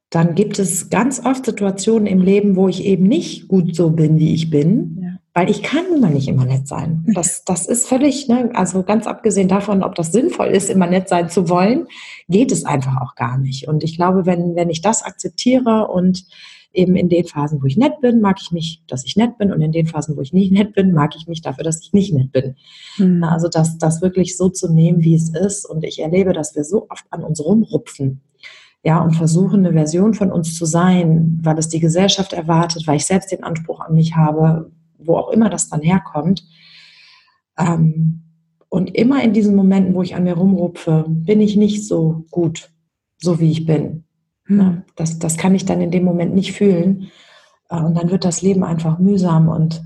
dann 0.10 0.36
gibt 0.36 0.58
es 0.58 0.90
ganz 0.90 1.24
oft 1.26 1.46
Situationen 1.46 2.08
im 2.08 2.22
Leben, 2.22 2.56
wo 2.56 2.68
ich 2.68 2.86
eben 2.86 3.08
nicht 3.08 3.48
gut 3.48 3.76
so 3.76 3.90
bin, 3.90 4.18
wie 4.20 4.34
ich 4.34 4.50
bin, 4.50 5.00
ja. 5.02 5.10
weil 5.34 5.50
ich 5.50 5.62
kann 5.64 5.84
immer 5.94 6.10
nicht 6.10 6.30
immer 6.30 6.46
nett 6.46 6.68
sein. 6.68 7.06
Das, 7.14 7.44
das 7.44 7.68
ist 7.68 7.88
völlig, 7.88 8.30
ne, 8.30 8.50
also 8.54 8.84
ganz 8.84 9.06
abgesehen 9.06 9.50
davon, 9.50 9.84
ob 9.84 9.96
das 9.96 10.14
sinnvoll 10.14 10.48
ist, 10.48 10.70
immer 10.70 10.88
nett 10.88 11.10
sein 11.10 11.30
zu 11.30 11.50
wollen, 11.50 11.88
geht 12.30 12.54
es 12.54 12.64
einfach 12.64 13.02
auch 13.02 13.16
gar 13.16 13.38
nicht. 13.38 13.68
Und 13.68 13.84
ich 13.84 13.98
glaube, 13.98 14.26
wenn, 14.26 14.56
wenn 14.56 14.70
ich 14.70 14.82
das 14.82 15.04
akzeptiere 15.04 15.88
und 15.88 16.26
eben 16.74 16.96
in 16.96 17.10
den 17.10 17.26
Phasen, 17.26 17.62
wo 17.62 17.66
ich 17.66 17.78
nett 17.78 18.00
bin, 18.02 18.22
mag 18.22 18.38
ich 18.42 18.52
mich, 18.52 18.84
dass 18.88 19.06
ich 19.06 19.16
nett 19.16 19.38
bin 19.38 19.52
und 19.52 19.62
in 19.62 19.72
den 19.72 19.88
Phasen, 19.88 20.16
wo 20.16 20.22
ich 20.22 20.34
nicht 20.34 20.52
nett 20.52 20.74
bin, 20.74 20.92
mag 20.92 21.16
ich 21.16 21.28
mich 21.28 21.42
dafür, 21.42 21.64
dass 21.64 21.82
ich 21.82 21.94
nicht 21.94 22.14
nett 22.14 22.32
bin. 22.32 22.56
Mhm. 22.98 23.24
Also 23.24 23.48
das, 23.48 23.78
das 23.78 24.02
wirklich 24.02 24.38
so 24.38 24.50
zu 24.50 24.72
nehmen, 24.72 25.04
wie 25.04 25.16
es 25.16 25.30
ist. 25.30 25.66
Und 25.66 25.84
ich 25.84 26.00
erlebe, 26.00 26.34
dass 26.34 26.56
wir 26.56 26.64
so 26.64 26.88
oft 26.90 27.06
an 27.10 27.24
uns 27.24 27.44
rumrupfen. 27.44 28.22
Ja, 28.84 29.02
und 29.02 29.16
versuchen, 29.16 29.66
eine 29.66 29.74
Version 29.74 30.14
von 30.14 30.32
uns 30.32 30.56
zu 30.56 30.66
sein, 30.66 31.40
weil 31.42 31.58
es 31.58 31.68
die 31.68 31.80
Gesellschaft 31.80 32.32
erwartet, 32.34 32.86
weil 32.86 32.98
ich 32.98 33.06
selbst 33.06 33.32
den 33.32 33.44
Anspruch 33.44 33.82
an 33.82 33.96
mich 33.96 34.16
habe, 34.16 34.72
wo 35.00 35.18
auch 35.18 35.30
immer 35.30 35.50
das 35.50 35.68
dann 35.70 35.82
herkommt. 35.82 36.44
Ähm, 37.58 38.24
und 38.70 38.94
immer 38.96 39.24
in 39.24 39.34
diesen 39.34 39.56
Momenten, 39.56 39.96
wo 39.96 40.04
ich 40.04 40.16
an 40.16 40.24
mir 40.24 40.36
rumrupfe, 40.36 41.06
bin 41.08 41.42
ich 41.42 41.56
nicht 41.56 41.88
so 41.88 42.26
gut, 42.30 42.70
so 43.18 43.40
wie 43.40 43.52
ich 43.52 43.66
bin. 43.66 44.04
Mhm. 44.48 44.84
Das, 44.96 45.20
das 45.20 45.38
kann 45.38 45.56
ich 45.56 45.66
dann 45.66 45.82
in 45.82 45.92
dem 45.92 46.04
Moment 46.04 46.34
nicht 46.34 46.54
fühlen. 46.54 47.12
Äh, 47.70 47.82
und 47.82 47.96
dann 47.96 48.10
wird 48.10 48.26
das 48.26 48.42
Leben 48.42 48.64
einfach 48.64 49.00
mühsam 49.00 49.50
und 49.50 49.82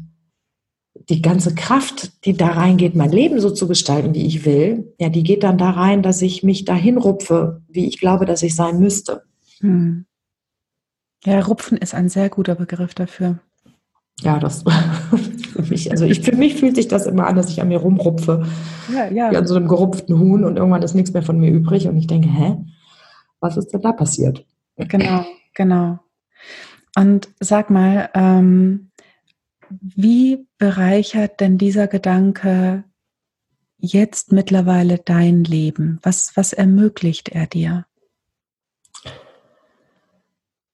die 1.10 1.22
ganze 1.22 1.56
Kraft, 1.56 2.26
die 2.26 2.34
da 2.34 2.48
reingeht, 2.48 2.96
mein 2.96 3.12
Leben 3.12 3.40
so 3.40 3.50
zu 3.50 3.68
gestalten, 3.68 4.14
wie 4.14 4.26
ich 4.26 4.46
will, 4.46 4.94
ja, 5.00 5.10
die 5.10 5.24
geht 5.24 5.44
dann 5.44 5.58
da 5.58 5.72
rein, 5.72 6.04
dass 6.04 6.22
ich 6.22 6.44
mich 6.44 6.66
dahin 6.66 6.98
rupfe, 6.98 7.62
wie 7.68 7.88
ich 7.88 8.00
glaube, 8.00 8.26
dass 8.26 8.44
ich 8.44 8.56
sein 8.56 8.80
müsste. 8.80 9.24
Hm. 9.60 10.06
Ja, 11.26 11.40
rupfen 11.40 11.78
ist 11.78 11.94
ein 11.94 12.10
sehr 12.10 12.30
guter 12.30 12.56
Begriff 12.56 12.94
dafür. 12.94 13.40
Ja, 14.22 14.40
das 14.40 14.64
für 15.54 15.62
mich, 15.64 15.92
also 15.92 16.06
ich, 16.06 16.22
für 16.22 16.36
mich 16.36 16.56
fühlt 16.56 16.76
sich 16.76 16.88
das 16.88 17.06
immer 17.06 17.28
an, 17.28 17.36
dass 17.36 17.50
ich 17.50 17.62
an 17.62 17.70
mir 17.70 17.80
rumrupfe. 17.80 18.46
Ja, 18.94 19.10
ja. 19.10 19.32
Wie 19.32 19.38
an 19.38 19.48
so 19.48 19.56
einem 19.56 19.68
gerupften 19.68 20.20
Huhn 20.20 20.44
und 20.44 20.58
irgendwann 20.58 20.84
ist 20.84 20.94
nichts 20.94 21.14
mehr 21.14 21.24
von 21.24 21.40
mir 21.40 21.52
übrig 21.52 21.88
und 21.88 21.98
ich 21.98 22.08
denke, 22.08 22.30
hä? 22.30 22.58
Was 23.40 23.58
ist 23.58 23.70
denn 23.70 23.82
da 23.82 23.92
passiert? 23.92 24.46
Genau, 24.88 25.26
genau. 25.54 26.00
Und 26.96 27.30
sag 27.40 27.70
mal, 27.70 28.10
ähm, 28.14 28.92
wie 29.70 30.48
bereichert 30.58 31.40
denn 31.40 31.58
dieser 31.58 31.88
Gedanke 31.88 32.84
jetzt 33.78 34.32
mittlerweile 34.32 35.00
dein 35.00 35.44
Leben? 35.44 36.00
Was, 36.04 36.36
was 36.36 36.54
ermöglicht 36.54 37.30
er 37.30 37.48
dir? 37.48 37.86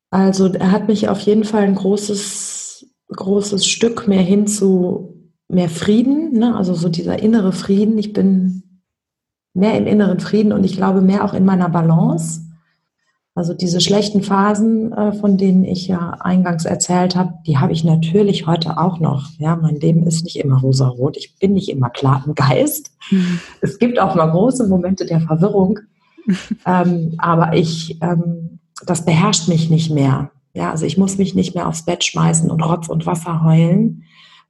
Also 0.09 0.51
er 0.53 0.71
hat 0.71 0.87
mich 0.87 1.09
auf 1.09 1.19
jeden 1.19 1.43
Fall 1.43 1.63
ein 1.63 1.75
großes, 1.75 2.87
großes 3.09 3.67
Stück 3.67 4.07
mehr 4.07 4.21
hin 4.21 4.47
zu 4.47 5.31
mehr 5.49 5.69
Frieden, 5.69 6.33
ne? 6.33 6.55
also 6.55 6.73
so 6.73 6.89
dieser 6.89 7.19
innere 7.19 7.53
Frieden. 7.53 7.97
Ich 7.97 8.13
bin 8.13 8.81
mehr 9.53 9.77
im 9.77 9.87
inneren 9.87 10.19
Frieden 10.19 10.51
und 10.51 10.63
ich 10.63 10.75
glaube 10.75 11.01
mehr 11.01 11.23
auch 11.23 11.33
in 11.33 11.45
meiner 11.45 11.69
Balance. 11.69 12.41
Also 13.37 13.53
diese 13.53 13.81
schlechten 13.81 14.23
Phasen, 14.23 14.91
äh, 14.93 15.13
von 15.13 15.37
denen 15.37 15.63
ich 15.63 15.87
ja 15.87 16.17
eingangs 16.21 16.65
erzählt 16.65 17.15
habe, 17.15 17.35
die 17.45 17.59
habe 17.59 17.71
ich 17.71 17.83
natürlich 17.83 18.47
heute 18.47 18.79
auch 18.79 18.99
noch. 18.99 19.29
Ja, 19.37 19.55
mein 19.55 19.75
Leben 19.75 20.07
ist 20.07 20.23
nicht 20.23 20.37
immer 20.37 20.59
rosarot. 20.59 21.17
Ich 21.17 21.37
bin 21.37 21.53
nicht 21.53 21.69
immer 21.69 21.91
klar 21.91 22.23
im 22.25 22.33
Geist. 22.33 22.89
Mhm. 23.11 23.39
Es 23.61 23.77
gibt 23.77 23.99
auch 23.99 24.15
mal 24.15 24.31
große 24.31 24.67
Momente 24.67 25.05
der 25.05 25.21
Verwirrung. 25.21 25.77
ähm, 26.65 27.13
aber 27.19 27.53
ich, 27.53 28.01
ähm, 28.01 28.57
das 28.87 29.05
beherrscht 29.05 29.47
mich 29.47 29.69
nicht 29.69 29.91
mehr. 29.91 30.31
Ja, 30.55 30.71
also 30.71 30.87
ich 30.87 30.97
muss 30.97 31.19
mich 31.19 31.35
nicht 31.35 31.53
mehr 31.53 31.67
aufs 31.67 31.85
Bett 31.85 32.03
schmeißen 32.03 32.49
und 32.49 32.63
Rotz 32.63 32.89
und 32.89 33.05
Wasser 33.05 33.43
heulen, 33.43 34.01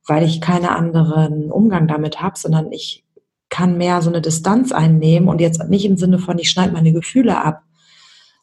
weil 0.07 0.23
ich 0.23 0.39
keinen 0.39 0.67
anderen 0.67 1.51
Umgang 1.51 1.89
damit 1.89 2.21
habe, 2.21 2.39
sondern 2.39 2.71
ich 2.71 3.03
kann 3.49 3.77
mehr 3.77 4.01
so 4.01 4.09
eine 4.09 4.21
Distanz 4.21 4.71
einnehmen 4.71 5.27
und 5.27 5.41
jetzt 5.41 5.67
nicht 5.67 5.83
im 5.83 5.97
Sinne 5.97 6.19
von, 6.19 6.39
ich 6.39 6.49
schneide 6.49 6.71
meine 6.71 6.93
Gefühle 6.93 7.43
ab, 7.43 7.63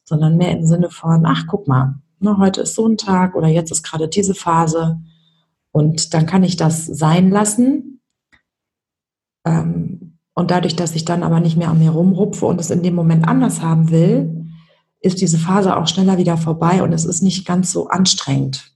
sondern 0.04 0.37
mehr 0.37 0.52
im 0.52 0.66
Sinne 0.66 0.90
von, 0.90 1.26
ach, 1.26 1.46
guck 1.46 1.66
mal, 1.66 1.96
ne, 2.20 2.37
heute 2.38 2.62
ist 2.62 2.75
so 2.75 2.87
ein 2.87 2.96
Tag 2.96 3.34
oder 3.34 3.49
jetzt 3.49 3.70
ist 3.70 3.82
gerade 3.82 4.08
diese 4.08 4.34
Phase 4.34 5.00
und 5.73 6.14
dann 6.14 6.26
kann 6.26 6.42
ich 6.42 6.56
das 6.56 6.87
sein 6.87 7.30
lassen. 7.30 8.00
Ähm, 9.44 10.18
und 10.34 10.50
dadurch, 10.50 10.76
dass 10.76 10.94
ich 10.94 11.04
dann 11.04 11.23
aber 11.23 11.40
nicht 11.40 11.56
mehr 11.56 11.70
an 11.70 11.78
mir 11.78 11.90
rumrupfe 11.90 12.46
und 12.46 12.61
es 12.61 12.70
in 12.70 12.82
dem 12.82 12.94
Moment 12.94 13.26
anders 13.26 13.62
haben 13.62 13.90
will, 13.90 14.46
ist 15.00 15.20
diese 15.20 15.38
Phase 15.38 15.76
auch 15.76 15.87
schneller 15.87 16.18
wieder 16.18 16.37
vorbei 16.37 16.82
und 16.82 16.92
es 16.92 17.04
ist 17.04 17.23
nicht 17.23 17.46
ganz 17.46 17.73
so 17.73 17.88
anstrengend. 17.88 18.73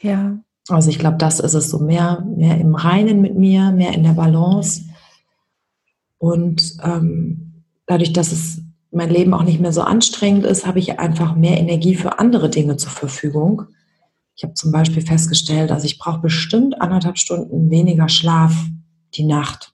Ja. 0.00 0.38
Also 0.68 0.90
ich 0.90 0.98
glaube, 0.98 1.16
das 1.18 1.40
ist 1.40 1.54
es 1.54 1.70
so 1.70 1.78
mehr, 1.78 2.24
mehr 2.36 2.58
im 2.58 2.74
Reinen 2.74 3.20
mit 3.20 3.36
mir, 3.36 3.70
mehr 3.70 3.92
in 3.92 4.02
der 4.02 4.14
Balance. 4.14 4.82
Und 6.18 6.76
ähm, 6.82 7.64
dadurch, 7.86 8.12
dass 8.12 8.32
es 8.32 8.63
mein 8.94 9.10
Leben 9.10 9.34
auch 9.34 9.42
nicht 9.42 9.60
mehr 9.60 9.72
so 9.72 9.82
anstrengend 9.82 10.44
ist, 10.44 10.66
habe 10.66 10.78
ich 10.78 10.98
einfach 10.98 11.34
mehr 11.34 11.58
Energie 11.58 11.94
für 11.94 12.18
andere 12.18 12.48
Dinge 12.48 12.76
zur 12.76 12.90
Verfügung. 12.90 13.62
Ich 14.36 14.42
habe 14.42 14.54
zum 14.54 14.72
Beispiel 14.72 15.02
festgestellt, 15.02 15.70
dass 15.70 15.84
ich 15.84 15.98
brauche 15.98 16.20
bestimmt 16.20 16.80
anderthalb 16.80 17.18
Stunden 17.18 17.70
weniger 17.70 18.08
Schlaf 18.08 18.54
die 19.14 19.24
Nacht 19.24 19.72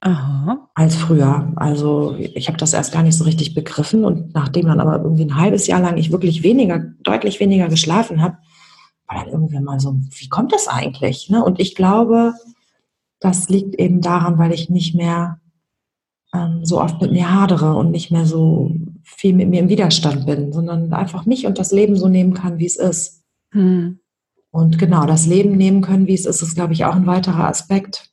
Aha. 0.00 0.70
als 0.74 0.94
früher. 0.96 1.52
Also 1.56 2.16
ich 2.16 2.48
habe 2.48 2.56
das 2.56 2.72
erst 2.72 2.92
gar 2.92 3.02
nicht 3.02 3.16
so 3.16 3.24
richtig 3.24 3.54
begriffen 3.54 4.04
und 4.04 4.34
nachdem 4.34 4.66
dann 4.66 4.80
aber 4.80 5.02
irgendwie 5.02 5.24
ein 5.24 5.36
halbes 5.36 5.66
Jahr 5.66 5.80
lang 5.80 5.96
ich 5.96 6.12
wirklich 6.12 6.42
weniger, 6.42 6.78
deutlich 7.02 7.40
weniger 7.40 7.68
geschlafen 7.68 8.22
habe, 8.22 8.38
war 9.06 9.24
dann 9.24 9.32
irgendwann 9.32 9.64
mal 9.64 9.80
so, 9.80 9.96
wie 10.10 10.28
kommt 10.28 10.52
das 10.52 10.68
eigentlich? 10.68 11.30
Ne? 11.30 11.42
Und 11.42 11.60
ich 11.60 11.74
glaube, 11.74 12.34
das 13.20 13.48
liegt 13.48 13.74
eben 13.74 14.00
daran, 14.00 14.38
weil 14.38 14.52
ich 14.52 14.70
nicht 14.70 14.94
mehr 14.94 15.40
ähm, 16.34 16.64
so 16.64 16.80
oft 16.80 17.00
mit 17.00 17.12
mir 17.12 17.32
hadere 17.32 17.74
und 17.74 17.90
nicht 17.90 18.10
mehr 18.10 18.26
so 18.26 18.70
viel 19.02 19.34
mit 19.34 19.48
mir 19.48 19.60
im 19.60 19.68
Widerstand 19.68 20.26
bin, 20.26 20.52
sondern 20.52 20.92
einfach 20.92 21.26
mich 21.26 21.46
und 21.46 21.58
das 21.58 21.72
Leben 21.72 21.96
so 21.96 22.08
nehmen 22.08 22.34
kann, 22.34 22.58
wie 22.58 22.66
es 22.66 22.76
ist. 22.76 23.24
Hm. 23.52 24.00
Und 24.50 24.78
genau, 24.78 25.06
das 25.06 25.26
Leben 25.26 25.56
nehmen 25.56 25.82
können, 25.82 26.06
wie 26.06 26.14
es 26.14 26.26
ist, 26.26 26.42
ist, 26.42 26.54
glaube 26.54 26.72
ich, 26.72 26.84
auch 26.84 26.94
ein 26.94 27.06
weiterer 27.06 27.48
Aspekt. 27.48 28.10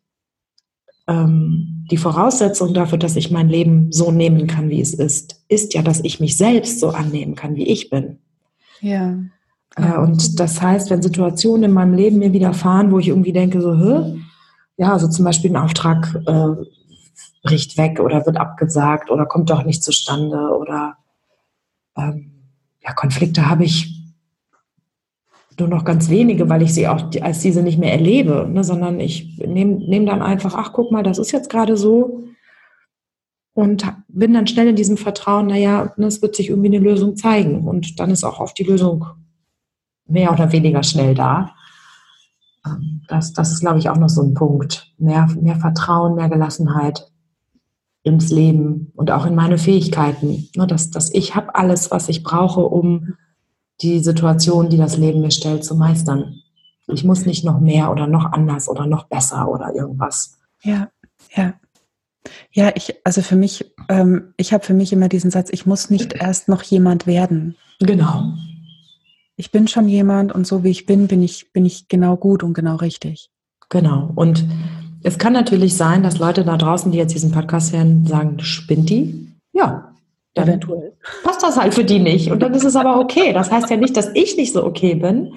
Ähm, 1.08 1.86
die 1.92 1.98
Voraussetzung 1.98 2.74
dafür, 2.74 2.98
dass 2.98 3.16
ich 3.16 3.32
mein 3.32 3.48
Leben 3.48 3.92
so 3.92 4.12
nehmen 4.12 4.48
kann, 4.48 4.70
wie 4.70 4.82
es 4.82 4.94
ist, 4.94 5.44
ist 5.48 5.74
ja, 5.74 5.82
dass 5.82 6.04
ich 6.04 6.20
mich 6.20 6.38
selbst 6.38 6.80
so 6.80 6.90
annehmen 6.90 7.36
kann, 7.36 7.56
wie 7.56 7.68
ich 7.68 7.90
bin. 7.90 8.20
Ja. 8.82 9.18
Äh, 9.76 9.98
und 9.98 10.40
das 10.40 10.62
heißt, 10.62 10.90
wenn 10.90 11.02
Situationen 11.02 11.64
in 11.64 11.72
meinem 11.72 11.94
Leben 11.94 12.20
mir 12.20 12.34
widerfahren, 12.34 12.92
wo 12.92 13.00
ich 13.00 13.10
irgendwie 13.10 13.34
denke, 13.34 13.62
so, 13.62 13.78
Hö? 13.78 14.16
ja, 14.78 14.94
also 14.94 15.08
zum 15.08 15.26
Beispiel 15.26 15.52
ein 15.52 15.58
Auftrag 15.58 16.22
äh, 16.26 16.66
bricht 17.44 17.78
weg 17.78 18.00
oder 18.00 18.26
wird 18.26 18.38
abgesagt 18.38 19.10
oder 19.10 19.26
kommt 19.26 19.50
doch 19.50 19.64
nicht 19.64 19.84
zustande 19.84 20.38
oder 20.58 20.98
ähm, 21.98 22.32
ja, 22.82 22.94
Konflikte 22.94 23.50
habe 23.50 23.64
ich 23.64 23.96
nur 25.58 25.70
noch 25.70 25.86
ganz 25.86 26.10
wenige, 26.10 26.50
weil 26.50 26.62
ich 26.62 26.74
sie 26.74 26.88
auch 26.88 27.10
als 27.22 27.40
diese 27.40 27.62
nicht 27.62 27.80
mehr 27.80 27.94
erlebe, 27.94 28.48
ne, 28.52 28.64
sondern 28.64 29.00
ich 29.00 29.38
nehme 29.38 29.76
nehm 29.88 30.06
dann 30.06 30.22
einfach, 30.22 30.54
ach 30.56 30.74
guck 30.74 30.92
mal, 30.92 31.04
das 31.04 31.18
ist 31.18 31.32
jetzt 31.32 31.50
gerade 31.50 31.78
so 31.78 32.26
und 33.54 33.86
bin 34.10 34.34
dann 34.34 34.48
schnell 34.48 34.68
in 34.68 34.76
diesem 34.76 34.98
Vertrauen, 34.98 35.48
naja, 35.48 35.94
ne, 35.96 36.08
es 36.08 36.22
wird 36.22 36.36
sich 36.36 36.50
irgendwie 36.50 36.76
eine 36.76 36.80
Lösung 36.80 37.16
zeigen 37.16 37.68
und 37.68 38.00
dann 38.00 38.12
ist 38.12 38.24
auch 38.24 38.40
oft 38.40 38.60
die 38.60 38.64
Lösung 38.64 39.06
mehr 40.08 40.32
oder 40.32 40.52
weniger 40.52 40.84
schnell 40.84 41.16
da. 41.16 41.56
Ähm, 42.66 43.02
das, 43.08 43.34
das 43.34 43.52
ist, 43.52 43.60
glaube 43.62 43.80
ich, 43.80 43.90
auch 43.90 43.98
noch 43.98 44.10
so 44.10 44.22
ein 44.22 44.34
Punkt. 44.34 44.94
Mehr, 44.98 45.28
mehr 45.40 45.58
Vertrauen, 45.58 46.16
mehr 46.16 46.30
Gelassenheit 46.30 47.12
ins 48.04 48.30
Leben 48.30 48.92
und 48.96 49.12
auch 49.12 49.26
in 49.26 49.36
meine 49.36 49.58
Fähigkeiten. 49.58 50.48
Ne, 50.56 50.68
dass, 50.68 50.92
dass 50.92 51.14
ich 51.14 51.36
habe 51.36 51.56
alles, 51.56 51.92
was 51.92 52.08
ich 52.08 52.24
brauche, 52.24 52.62
um 52.62 53.16
die 53.82 54.00
Situation, 54.00 54.70
die 54.70 54.78
das 54.78 54.98
Leben 54.98 55.22
mir 55.22 55.32
stellt, 55.32 55.64
zu 55.64 55.76
meistern. 55.76 56.42
Ich 56.88 57.04
muss 57.04 57.26
nicht 57.26 57.44
noch 57.44 57.60
mehr 57.60 57.92
oder 57.92 58.08
noch 58.08 58.32
anders 58.32 58.70
oder 58.70 58.86
noch 58.86 59.06
besser 59.06 59.50
oder 59.50 59.74
irgendwas. 59.74 60.38
Ja, 60.62 60.90
ja. 61.36 61.54
Ja, 62.52 62.72
ich, 62.76 62.96
also 63.04 63.22
für 63.22 63.36
mich, 63.36 63.72
ähm, 63.90 64.34
ich 64.38 64.54
habe 64.54 64.64
für 64.64 64.74
mich 64.74 64.92
immer 64.94 65.10
diesen 65.10 65.30
Satz, 65.30 65.50
ich 65.52 65.66
muss 65.66 65.90
nicht 65.90 66.14
erst 66.14 66.48
noch 66.48 66.64
jemand 66.64 67.06
werden. 67.06 67.56
Genau. 67.80 68.34
Ich 69.38 69.52
bin 69.52 69.68
schon 69.68 69.88
jemand 69.88 70.34
und 70.34 70.48
so 70.48 70.64
wie 70.64 70.70
ich 70.70 70.86
bin, 70.86 71.08
bin 71.08 71.22
ich, 71.22 71.52
bin 71.52 71.66
ich 71.66 71.88
genau 71.88 72.16
gut 72.16 72.44
und 72.44 72.54
genau 72.54 72.76
richtig. 72.76 73.30
Genau. 73.70 74.12
Und 74.16 74.46
es 75.04 75.18
kann 75.18 75.34
natürlich 75.34 75.76
sein, 75.76 76.04
dass 76.04 76.20
Leute 76.20 76.46
da 76.46 76.58
draußen, 76.58 76.92
die 76.92 76.98
jetzt 76.98 77.14
diesen 77.14 77.32
Podcast 77.32 77.74
hören, 77.74 78.06
sagen, 78.06 78.40
spinnt 78.40 78.90
die? 78.90 79.32
Ja, 79.52 79.94
dann 80.36 80.50
Eventuell. 80.50 80.94
passt 81.24 81.44
das 81.44 81.58
halt 81.58 81.74
für 81.74 81.84
die 81.84 82.00
nicht. 82.00 82.32
Und 82.32 82.42
dann 82.42 82.54
ist 82.54 82.66
es 82.66 82.76
aber 82.76 83.00
okay. 83.00 83.34
Das 83.34 83.52
heißt 83.52 83.70
ja 83.70 83.78
nicht, 83.78 83.96
dass 83.96 84.10
ich 84.14 84.38
nicht 84.38 84.54
so 84.54 84.66
okay 84.66 84.96
bin, 84.96 85.34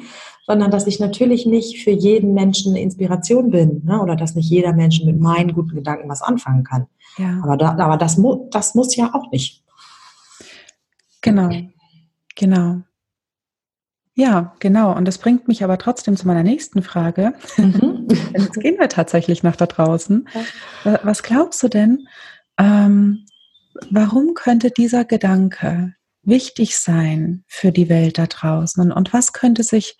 sondern 0.47 0.71
dass 0.71 0.87
ich 0.87 0.99
natürlich 0.99 1.45
nicht 1.45 1.83
für 1.85 1.91
jeden 1.91 2.35
Menschen 2.35 2.73
eine 2.73 2.83
Inspiration 2.83 3.51
bin 3.51 3.83
ne? 3.85 4.01
oder 4.01 4.17
dass 4.17 4.35
nicht 4.35 4.49
jeder 4.49 4.73
Mensch 4.73 5.03
mit 5.05 5.21
meinen 5.21 5.53
guten 5.53 5.75
Gedanken 5.75 6.09
was 6.09 6.23
anfangen 6.23 6.65
kann. 6.65 6.87
Ja. 7.19 7.41
Aber, 7.43 7.57
da, 7.57 7.77
aber 7.77 7.97
das, 7.97 8.17
mu 8.17 8.49
das 8.51 8.75
muss 8.75 8.97
ja 8.97 9.15
auch 9.15 9.31
nicht. 9.31 9.63
Genau, 11.21 11.51
genau. 12.35 12.83
Ja, 14.19 14.53
genau. 14.59 14.97
Und 14.97 15.05
das 15.05 15.19
bringt 15.19 15.47
mich 15.47 15.63
aber 15.63 15.79
trotzdem 15.79 16.17
zu 16.17 16.27
meiner 16.27 16.43
nächsten 16.43 16.83
Frage. 16.83 17.35
Mhm. 17.57 18.09
Jetzt 18.37 18.59
gehen 18.59 18.77
wir 18.77 18.89
tatsächlich 18.89 19.45
nach 19.45 19.55
da 19.55 19.67
draußen. 19.67 20.29
Was 20.83 21.23
glaubst 21.23 21.63
du 21.63 21.69
denn, 21.69 22.09
ähm, 22.59 23.27
warum 23.93 24.35
könnte 24.35 24.73
dieser 24.73 25.05
Gedanke 25.05 25.95
wichtig 26.25 26.79
sein 26.79 27.45
für 27.47 27.71
die 27.71 27.89
Welt 27.89 28.19
da 28.19 28.27
draußen? 28.27 28.83
Und, 28.83 28.91
und 28.91 29.13
was 29.13 29.33
könnte 29.33 29.63
sich 29.63 29.97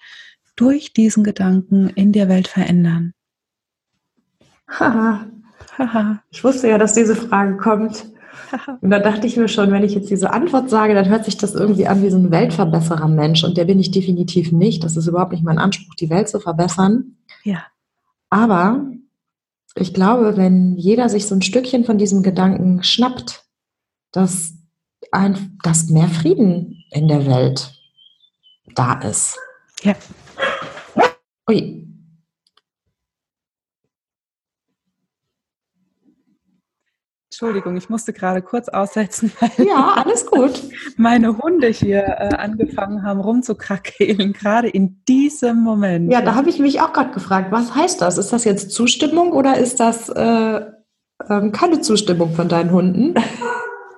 durch 0.57 0.93
diesen 0.93 1.23
Gedanken 1.23 1.89
in 1.89 2.11
der 2.11 2.29
Welt 2.29 2.49
verändern? 2.49 3.15
Haha. 4.69 5.27
Haha. 5.79 6.25
Ich 6.31 6.43
wusste 6.43 6.69
ja, 6.69 6.77
dass 6.77 6.95
diese 6.95 7.15
Frage 7.15 7.57
kommt. 7.57 8.11
Und 8.81 8.91
da 8.91 8.99
dachte 8.99 9.27
ich 9.27 9.37
mir 9.37 9.49
schon, 9.49 9.71
wenn 9.71 9.85
ich 9.85 9.95
jetzt 9.95 10.11
diese 10.11 10.33
Antwort 10.33 10.71
sage, 10.71 10.95
dann 10.95 11.09
hört 11.09 11.25
sich 11.25 11.37
das 11.37 11.55
irgendwie 11.55 11.87
an 11.87 12.03
wie 12.03 12.11
so 12.11 12.17
ein 12.17 12.31
Weltverbesserer 12.31 13.09
Mensch. 13.09 13.45
Und 13.45 13.57
der 13.57 13.65
bin 13.65 13.79
ich 13.79 13.91
definitiv 13.91 14.53
nicht. 14.53 14.85
Das 14.85 14.97
ist 14.97 15.07
überhaupt 15.07 15.33
nicht 15.33 15.45
mein 15.45 15.59
Anspruch, 15.59 15.95
die 15.95 16.11
Welt 16.11 16.29
zu 16.29 16.41
verbessern. 16.41 17.17
Ja. 17.45 17.65
Aber 18.31 18.87
ich 19.75 19.95
glaube, 19.95 20.37
wenn 20.37 20.77
jeder 20.77 21.09
sich 21.09 21.27
so 21.27 21.35
ein 21.35 21.43
Stückchen 21.43 21.85
von 21.85 21.99
diesem 21.99 22.23
Gedanken 22.23 22.83
schnappt, 22.83 23.45
dass, 24.13 24.55
ein, 25.13 25.59
dass 25.63 25.89
mehr 25.89 26.09
Frieden 26.09 26.85
in 26.91 27.09
der 27.09 27.27
Welt 27.27 27.73
da 28.75 28.95
ist. 29.01 29.39
Ja. 29.83 29.95
Ui, 31.49 31.88
Entschuldigung, 37.41 37.77
ich 37.77 37.89
musste 37.89 38.13
gerade 38.13 38.43
kurz 38.43 38.69
aussetzen. 38.69 39.31
ja, 39.59 39.93
alles 40.05 40.27
gut. 40.27 40.61
Meine 40.97 41.39
Hunde 41.39 41.69
hier 41.69 42.01
äh, 42.01 42.35
angefangen 42.35 43.05
haben 43.05 43.21
rumzukrakeln, 43.21 44.33
gerade 44.33 44.69
in 44.69 45.05
diesem 45.09 45.63
Moment. 45.63 46.11
Ja, 46.11 46.21
da 46.21 46.35
habe 46.35 46.49
ich 46.51 46.59
mich 46.59 46.81
auch 46.81 46.93
gerade 46.93 47.13
gefragt, 47.13 47.53
was 47.53 47.77
heißt 47.77 48.03
das? 48.03 48.19
Ist 48.19 48.33
das 48.33 48.43
jetzt 48.43 48.73
Zustimmung 48.73 49.31
oder 49.31 49.57
ist 49.57 49.79
das 49.79 50.09
äh, 50.09 50.63
äh, 51.29 51.51
keine 51.53 51.81
Zustimmung 51.81 52.33
von 52.33 52.49
deinen 52.49 52.73
Hunden? 52.73 53.15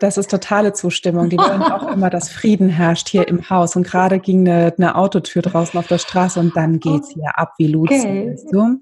Das 0.01 0.19
ist 0.19 0.31
totale 0.31 0.75
Zustimmung. 0.75 1.31
Die 1.31 1.39
wollen 1.39 1.63
auch 1.63 1.91
immer, 1.91 2.11
dass 2.11 2.29
Frieden 2.29 2.69
herrscht 2.69 3.09
hier 3.09 3.27
im 3.27 3.49
Haus. 3.49 3.75
Und 3.75 3.87
gerade 3.87 4.19
ging 4.19 4.47
eine, 4.47 4.75
eine 4.77 4.97
Autotür 4.97 5.41
draußen 5.41 5.81
auf 5.81 5.87
der 5.87 5.99
Straße 5.99 6.39
und 6.39 6.55
dann 6.55 6.79
geht 6.79 7.05
es 7.05 7.09
hier 7.09 7.39
ab 7.39 7.55
wie 7.57 7.69
Luzi. 7.69 7.95
Okay. 7.95 8.79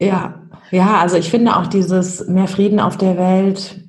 Ja, 0.00 0.42
ja, 0.70 0.98
also 0.98 1.16
ich 1.16 1.30
finde 1.30 1.56
auch 1.56 1.66
dieses 1.66 2.28
mehr 2.28 2.46
Frieden 2.46 2.80
auf 2.80 2.96
der 2.96 3.16
Welt, 3.16 3.82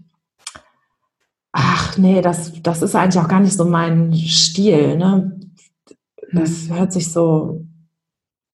ach 1.51 1.97
nee, 1.97 2.21
das, 2.21 2.61
das 2.61 2.81
ist 2.81 2.95
eigentlich 2.95 3.23
auch 3.23 3.27
gar 3.27 3.39
nicht 3.39 3.53
so 3.53 3.65
mein 3.65 4.13
Stil. 4.13 4.97
Ne? 4.97 5.39
Das 6.31 6.67
hm. 6.67 6.75
hört 6.75 6.93
sich 6.93 7.11
so, 7.11 7.65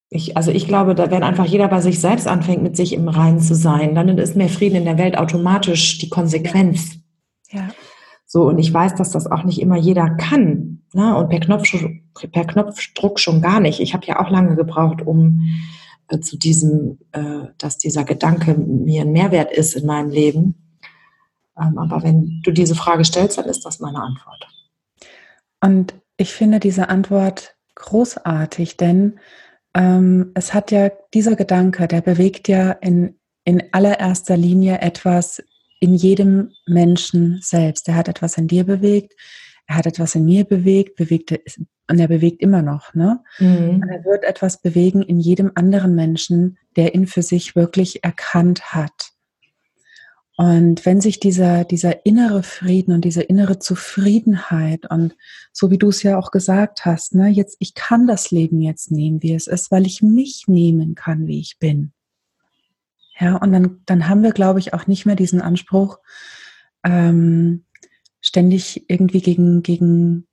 ich, 0.10 0.38
also 0.38 0.52
ich 0.52 0.68
glaube, 0.68 0.96
da, 0.96 1.12
wenn 1.12 1.24
einfach 1.24 1.46
jeder 1.46 1.68
bei 1.68 1.82
sich 1.82 2.00
selbst 2.00 2.28
anfängt, 2.28 2.64
mit 2.64 2.76
sich 2.78 2.94
im 2.94 3.08
Reinen 3.08 3.40
zu 3.40 3.56
sein, 3.56 3.96
dann 3.96 4.18
ist 4.18 4.36
mehr 4.36 4.50
Frieden 4.50 4.78
in 4.78 4.86
der 4.86 4.98
Welt 4.98 5.18
automatisch 5.18 5.98
die 5.98 6.10
Konsequenz. 6.10 6.98
Ja. 7.52 7.70
So, 8.26 8.48
und 8.48 8.58
ich 8.60 8.74
weiß, 8.74 8.96
dass 8.96 9.12
das 9.12 9.30
auch 9.32 9.44
nicht 9.44 9.62
immer 9.62 9.78
jeder 9.78 10.10
kann. 10.10 10.82
Ne? 10.94 11.16
Und 11.16 11.30
per, 11.30 11.40
Knopf, 11.40 11.64
per 12.32 12.46
Knopfdruck 12.46 13.20
schon 13.20 13.42
gar 13.42 13.60
nicht. 13.60 13.80
Ich 13.80 13.94
habe 13.94 14.06
ja 14.06 14.20
auch 14.20 14.30
lange 14.30 14.56
gebraucht, 14.56 15.02
um 15.06 15.42
zu 16.22 16.38
diesem, 16.38 17.00
äh, 17.12 17.48
dass 17.58 17.78
dieser 17.78 18.04
Gedanke 18.04 18.56
mir 18.56 19.02
ein 19.02 19.12
Mehrwert 19.12 19.52
ist 19.52 19.76
in 19.76 19.86
meinem 19.86 20.10
Leben. 20.10 20.56
Ähm, 21.60 21.78
aber 21.78 22.04
wenn 22.04 22.42
du 22.44 22.52
diese 22.52 22.76
Frage 22.76 23.06
stellst, 23.06 23.38
dann 23.38 23.46
ist 23.46 23.66
das 23.66 23.80
meine 23.80 24.02
Antwort. 24.02 24.48
Und 25.62 25.96
ich 26.18 26.34
finde 26.34 26.60
diese 26.60 26.90
Antwort 26.90 27.56
großartig, 27.76 28.78
denn 28.78 29.20
ähm, 29.74 30.32
es 30.34 30.54
hat 30.54 30.72
ja 30.72 30.90
dieser 31.14 31.36
Gedanke, 31.36 31.88
der 31.88 32.02
bewegt 32.02 32.48
ja 32.48 32.72
in, 32.72 33.20
in 33.44 33.64
allererster 33.74 34.38
Linie 34.38 34.80
etwas 34.80 35.44
in 35.80 35.94
jedem 35.94 36.52
Menschen 36.66 37.40
selbst. 37.42 37.88
Er 37.88 37.96
hat 37.96 38.08
etwas 38.08 38.38
in 38.38 38.48
dir 38.48 38.64
bewegt, 38.64 39.14
er 39.68 39.78
hat 39.78 39.86
etwas 39.86 40.16
in 40.16 40.26
mir 40.26 40.44
bewegt, 40.44 40.96
bewegte, 40.96 41.42
und 41.90 42.00
er 42.00 42.08
bewegt 42.08 42.42
immer 42.42 42.62
noch, 42.62 42.94
ne? 42.94 43.24
Mhm. 43.40 43.82
Und 43.82 43.90
er 43.90 44.04
wird 44.06 44.24
etwas 44.24 44.62
bewegen 44.62 45.02
in 45.02 45.20
jedem 45.20 45.52
anderen 45.56 45.96
Menschen, 45.96 46.58
der 46.76 46.96
ihn 46.96 47.08
für 47.08 47.22
sich 47.22 47.56
wirklich 47.56 48.04
erkannt 48.04 48.74
hat. 48.74 49.12
Und 50.38 50.86
wenn 50.86 51.00
sich 51.00 51.20
dieser, 51.20 51.64
dieser 51.64 52.06
innere 52.06 52.44
Frieden 52.44 52.94
und 52.94 53.06
diese 53.06 53.22
innere 53.22 53.58
Zufriedenheit 53.60 54.90
und 54.92 55.16
so 55.54 55.72
wie 55.72 55.78
du 55.78 55.90
es 55.90 56.04
ja 56.04 56.18
auch 56.18 56.32
gesagt 56.32 56.86
hast, 56.86 57.16
ne, 57.16 57.30
jetzt, 57.30 57.56
ich 57.60 57.74
kann 57.74 58.06
das 58.06 58.32
Leben 58.32 58.60
jetzt 58.62 58.92
nehmen, 58.92 59.24
wie 59.24 59.34
es 59.34 59.48
ist, 59.48 59.72
weil 59.72 59.86
ich 59.86 60.02
mich 60.02 60.44
nehmen 60.48 60.94
kann, 60.94 61.28
wie 61.28 61.40
ich 61.40 61.58
bin. 61.58 61.94
Ja, 63.18 63.38
und 63.38 63.54
dann, 63.54 63.82
dann 63.86 64.10
haben 64.10 64.24
wir, 64.24 64.34
glaube 64.34 64.60
ich, 64.60 64.74
auch 64.74 64.88
nicht 64.88 65.06
mehr 65.06 65.16
diesen 65.16 65.42
Anspruch, 65.42 66.00
ähm, 66.84 67.64
ständig 68.26 68.84
irgendwie 68.90 69.22
gegen, 69.22 69.62
gegen 69.62 70.26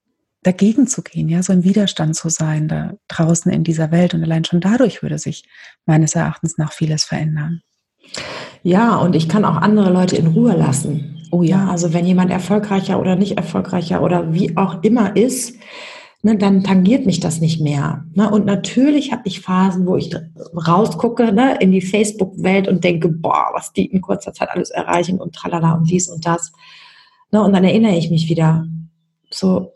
dagegen 0.43 0.87
zu 0.87 1.03
gehen, 1.03 1.29
ja, 1.29 1.43
so 1.43 1.53
im 1.53 1.63
Widerstand 1.63 2.17
zu 2.17 2.29
sein, 2.29 2.67
da 2.67 2.95
draußen 3.09 3.53
in 3.53 3.65
dieser 3.65 3.93
Welt. 3.93 4.15
Und 4.15 4.25
allein 4.25 4.45
schon 4.45 4.61
dadurch 4.61 5.03
würde 5.03 5.19
sich 5.19 5.45
meines 5.87 6.15
Erachtens 6.15 6.59
nach 6.59 6.73
vieles 6.73 7.05
verändern. 7.05 7.61
Ja, 8.63 8.97
und 8.97 9.15
ich 9.15 9.29
kann 9.29 9.45
auch 9.45 9.57
andere 9.57 9.93
Leute 9.93 10.17
in 10.17 10.29
Ruhe 10.29 10.57
lassen. 10.57 11.29
Oh 11.31 11.43
ja, 11.43 11.69
also 11.69 11.93
wenn 11.93 12.07
jemand 12.07 12.31
erfolgreicher 12.31 12.99
oder 12.99 13.15
nicht 13.15 13.37
erfolgreicher 13.37 14.03
oder 14.03 14.33
wie 14.33 14.57
auch 14.57 14.83
immer 14.83 15.17
ist, 15.17 15.57
ne, 16.23 16.37
dann 16.37 16.65
tangiert 16.65 17.07
mich 17.07 17.21
das 17.21 17.41
nicht 17.41 17.61
mehr. 17.61 18.05
Ne? 18.15 18.31
Und 18.31 18.47
natürlich 18.47 19.13
habe 19.13 19.23
ich 19.27 19.41
Phasen, 19.41 19.87
wo 19.87 19.97
ich 19.97 20.15
rausgucke 20.55 21.33
ne, 21.33 21.57
in 21.61 21.73
die 21.73 21.81
Facebook-Welt 21.81 22.69
und 22.69 22.85
denke, 22.85 23.09
boah, 23.09 23.51
was 23.53 23.73
die 23.73 23.87
in 23.87 24.01
kurzer 24.01 24.33
Zeit 24.33 24.51
alles 24.51 24.71
erreichen 24.71 25.21
und 25.21 25.35
tralala 25.35 25.75
und 25.75 25.91
dies 25.91 26.09
und 26.09 26.27
das. 26.27 26.53
Ne? 27.33 27.43
Und 27.43 27.53
dann 27.53 27.65
erinnere 27.65 27.97
ich 27.97 28.11
mich 28.11 28.29
wieder, 28.29 28.67
so, 29.31 29.73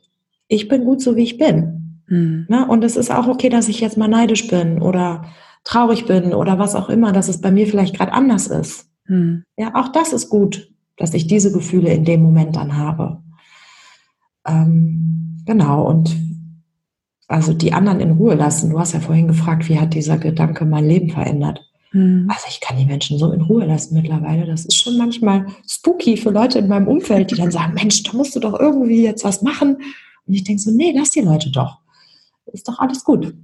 ich 0.49 0.69
bin 0.69 0.85
gut 0.85 1.01
so, 1.01 1.17
wie 1.17 1.25
ich 1.25 1.39
bin. 1.39 2.03
Mhm. 2.07 2.47
Ne? 2.49 2.67
Und 2.69 2.85
es 2.85 2.97
ist 2.97 3.11
auch 3.11 3.27
okay, 3.27 3.49
dass 3.49 3.69
ich 3.69 3.81
jetzt 3.81 3.97
mal 3.97 4.09
neidisch 4.09 4.47
bin 4.49 4.81
oder 4.81 5.25
traurig 5.65 6.07
bin 6.07 6.33
oder 6.33 6.59
was 6.59 6.77
auch 6.77 6.89
immer, 6.89 7.13
dass 7.13 7.29
es 7.29 7.41
bei 7.41 7.51
mir 7.51 7.67
vielleicht 7.67 7.97
gerade 7.97 8.13
anders 8.13 8.47
ist. 8.47 8.89
Mhm. 9.09 9.43
Ja, 9.57 9.75
auch 9.75 9.89
das 9.89 10.13
ist 10.13 10.29
gut, 10.29 10.71
dass 10.97 11.15
ich 11.15 11.27
diese 11.27 11.51
Gefühle 11.51 11.93
in 11.93 12.05
dem 12.05 12.23
Moment 12.23 12.55
dann 12.57 12.77
habe. 12.77 13.23
Ähm, 14.47 15.43
genau, 15.45 15.89
und 15.89 16.17
also 17.29 17.53
die 17.53 17.73
anderen 17.73 18.01
in 18.01 18.13
Ruhe 18.13 18.35
lassen. 18.35 18.71
Du 18.71 18.79
hast 18.79 18.93
ja 18.93 19.01
vorhin 19.01 19.27
gefragt, 19.27 19.69
wie 19.69 19.81
hat 19.81 19.95
dieser 19.95 20.19
Gedanke 20.19 20.65
mein 20.65 20.87
Leben 20.87 21.11
verändert? 21.11 21.61
Mhm. 21.97 22.29
Also 22.29 22.45
ich 22.49 22.61
kann 22.61 22.77
die 22.77 22.85
Menschen 22.85 23.19
so 23.19 23.33
in 23.33 23.41
Ruhe 23.41 23.65
lassen 23.65 23.95
mittlerweile. 23.95 24.45
Das 24.45 24.67
ist 24.67 24.77
schon 24.77 24.99
manchmal 24.99 25.47
spooky 25.67 26.19
für 26.19 26.31
Leute 26.31 26.59
in 26.59 26.69
meinem 26.69 26.89
Umfeld, 26.89 27.31
die 27.31 27.37
dann 27.37 27.51
sagen, 27.51 27.73
Mensch, 27.73 28.03
da 28.03 28.13
musst 28.13 28.37
du 28.37 28.41
doch 28.41 28.59
irgendwie 28.59 29.03
jetzt 29.03 29.25
was 29.25 29.41
machen. 29.41 29.77
Und 30.27 30.35
ich 30.35 30.45
denke 30.45 30.61
so, 30.61 30.71
nee, 30.71 30.93
lass 30.95 31.11
die 31.11 31.23
Leute 31.23 31.51
doch. 31.51 31.79
Ist 32.53 32.69
doch 32.69 32.79
alles 32.79 33.03
gut. 33.03 33.35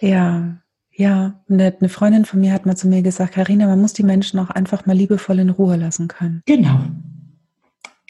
Ja, 0.00 0.58
ja. 0.94 1.40
Eine, 1.48 1.74
eine 1.80 1.88
Freundin 1.88 2.26
von 2.26 2.40
mir 2.40 2.52
hat 2.52 2.66
mal 2.66 2.76
zu 2.76 2.88
mir 2.88 3.00
gesagt, 3.00 3.34
Karina, 3.34 3.66
man 3.66 3.80
muss 3.80 3.94
die 3.94 4.02
Menschen 4.02 4.38
auch 4.38 4.50
einfach 4.50 4.84
mal 4.84 4.96
liebevoll 4.96 5.38
in 5.38 5.50
Ruhe 5.50 5.76
lassen 5.76 6.08
können. 6.08 6.42
Genau. 6.44 6.80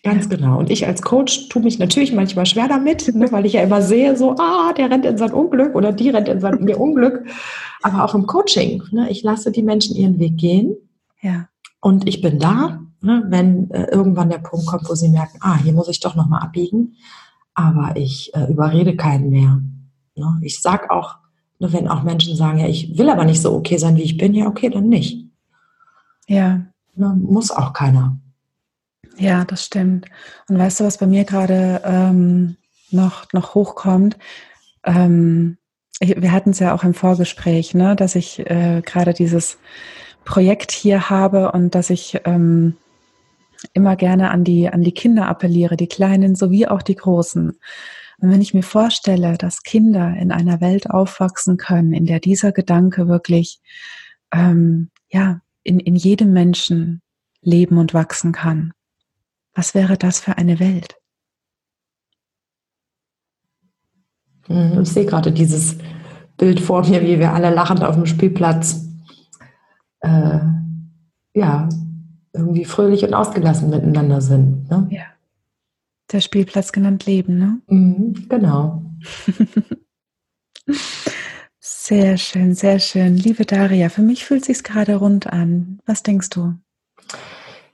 Ganz 0.05 0.29
genau. 0.29 0.59
Und 0.59 0.69
ich 0.69 0.87
als 0.87 1.01
Coach 1.01 1.49
tue 1.49 1.63
mich 1.63 1.79
natürlich 1.79 2.13
manchmal 2.13 2.45
schwer 2.45 2.67
damit, 2.67 3.15
ne, 3.15 3.31
weil 3.31 3.47
ich 3.47 3.53
ja 3.53 3.63
immer 3.63 3.83
sehe, 3.83 4.17
so, 4.17 4.35
ah, 4.37 4.73
der 4.73 4.91
rennt 4.91 5.07
in 5.07 5.17
sein 5.17 5.33
Unglück 5.33 5.77
oder 5.77 5.93
die 5.93 6.11
rennt 6.11 6.29
in 6.29 6.41
sein 6.41 6.67
ihr 6.67 6.81
Unglück. 6.81 7.25
Aber 7.83 8.05
auch 8.05 8.15
im 8.15 8.27
Coaching, 8.27 8.83
ne, 8.91 9.09
ich 9.11 9.23
lasse 9.23 9.53
die 9.53 9.63
Menschen 9.63 9.95
ihren 9.95 10.19
Weg 10.19 10.39
gehen. 10.39 10.75
Ja. 11.21 11.49
Und 11.81 12.09
ich 12.09 12.21
bin 12.21 12.41
da, 12.41 12.81
ne, 13.01 13.25
wenn 13.29 13.71
äh, 13.71 13.85
irgendwann 13.93 14.31
der 14.31 14.39
Punkt 14.39 14.67
kommt, 14.67 14.89
wo 14.89 14.95
sie 14.95 15.09
merken, 15.09 15.39
ah, 15.41 15.57
hier 15.57 15.73
muss 15.73 15.89
ich 15.89 16.01
doch 16.01 16.17
nochmal 16.17 16.43
abbiegen. 16.43 16.97
Aber 17.55 17.95
ich 17.95 18.35
äh, 18.35 18.51
überrede 18.51 18.97
keinen 18.97 19.31
mehr. 19.31 19.61
Ne? 20.17 20.41
Ich 20.43 20.61
sag 20.61 20.91
auch, 20.91 21.17
ne, 21.61 21.73
wenn 21.73 21.87
auch 21.87 22.03
Menschen 22.03 22.35
sagen, 22.35 22.59
ja, 22.59 22.67
ich 22.67 22.99
will 22.99 23.09
aber 23.09 23.25
nicht 23.25 23.41
so 23.41 23.55
okay 23.55 23.77
sein, 23.77 23.97
wie 23.97 24.03
ich 24.03 24.17
bin, 24.17 24.35
ja, 24.35 24.49
okay, 24.49 24.69
dann 24.69 24.89
nicht. 24.89 25.29
Ja. 26.27 26.63
Ne, 26.97 27.17
muss 27.21 27.53
auch 27.53 27.73
keiner. 27.73 28.19
Ja, 29.17 29.45
das 29.45 29.65
stimmt. 29.65 30.07
Und 30.49 30.59
weißt 30.59 30.81
du, 30.81 30.85
was 30.85 30.99
bei 30.99 31.07
mir 31.07 31.25
gerade 31.25 31.83
ähm, 31.85 32.57
noch, 32.91 33.33
noch 33.33 33.55
hochkommt? 33.55 34.17
Ähm, 34.85 35.59
wir 36.01 36.33
hatten 36.33 36.51
es 36.51 36.59
ja 36.59 36.75
auch 36.75 36.83
im 36.85 36.95
Vorgespräch, 36.95 37.75
ne, 37.75 37.95
dass 37.95 38.15
ich 38.15 38.39
äh, 38.51 38.83
gerade 38.85 39.13
dieses 39.13 39.59
Projekt 40.25 40.73
hier 40.73 41.11
habe 41.11 41.53
und 41.53 41.75
dass 41.75 41.91
ich 41.91 42.21
ähm, 42.25 42.77
immer 43.75 43.97
gerne 43.97 44.31
an 44.31 44.45
die, 44.45 44.69
an 44.69 44.83
die 44.83 44.93
Kinder 44.93 45.29
appelliere, 45.29 45.77
die 45.77 45.89
Kleinen 45.89 46.35
sowie 46.35 46.67
auch 46.67 46.83
die 46.83 46.97
Großen. 46.97 47.51
Und 48.19 48.31
wenn 48.31 48.41
ich 48.41 48.55
mir 48.55 48.63
vorstelle, 48.63 49.37
dass 49.37 49.63
Kinder 49.63 50.15
in 50.17 50.33
einer 50.33 50.61
Welt 50.61 50.91
aufwachsen 50.91 51.57
können, 51.57 51.93
in 51.93 52.07
der 52.07 52.21
dieser 52.21 52.53
Gedanke 52.53 53.09
wirklich, 53.09 53.61
ähm, 54.33 54.91
ja, 55.11 55.41
in, 55.65 55.79
in 55.81 55.97
jedem 55.97 56.33
Menschen 56.33 57.03
leben 57.41 57.79
und 57.79 57.95
wachsen 57.95 58.33
kann, 58.33 58.73
was 59.55 59.75
wäre 59.75 59.97
das 59.97 60.21
für 60.21 60.39
eine 60.39 60.59
Welt? 60.61 60.97
Hm, 64.47 64.83
ich 64.83 64.89
sehe 64.89 65.07
gerade 65.07 65.33
dieses 65.33 65.79
Bild 66.37 66.61
vor 66.61 66.87
mir, 66.89 67.03
wie 67.03 67.19
wir 67.19 67.33
alle 67.33 67.51
lachend 67.51 67.85
auf 67.85 67.95
dem 67.95 68.07
Spielplatz 68.07 68.87
äh, 70.01 70.41
ja, 71.35 71.69
irgendwie 72.33 72.65
fröhlich 72.65 73.05
und 73.05 73.15
ausgelassen 73.15 73.71
miteinander 73.71 74.21
sind. 74.21 74.69
Ne? 74.71 74.87
Ja. 74.91 75.05
Der 76.11 76.21
Spielplatz 76.21 76.73
genannt 76.73 77.07
Leben, 77.07 77.39
ne? 77.39 77.61
Mhm, 77.69 78.29
genau. 78.29 78.83
sehr 81.61 82.17
schön, 82.19 82.55
sehr 82.55 82.79
schön. 82.79 83.17
Liebe 83.17 83.47
Daria, 83.47 83.89
für 83.89 84.03
mich 84.03 84.25
fühlt 84.25 84.45
sich 84.45 84.63
gerade 84.63 84.97
rund 84.97 85.27
an. 85.27 85.81
Was 85.87 86.03
denkst 86.03 86.31
du? 86.31 86.55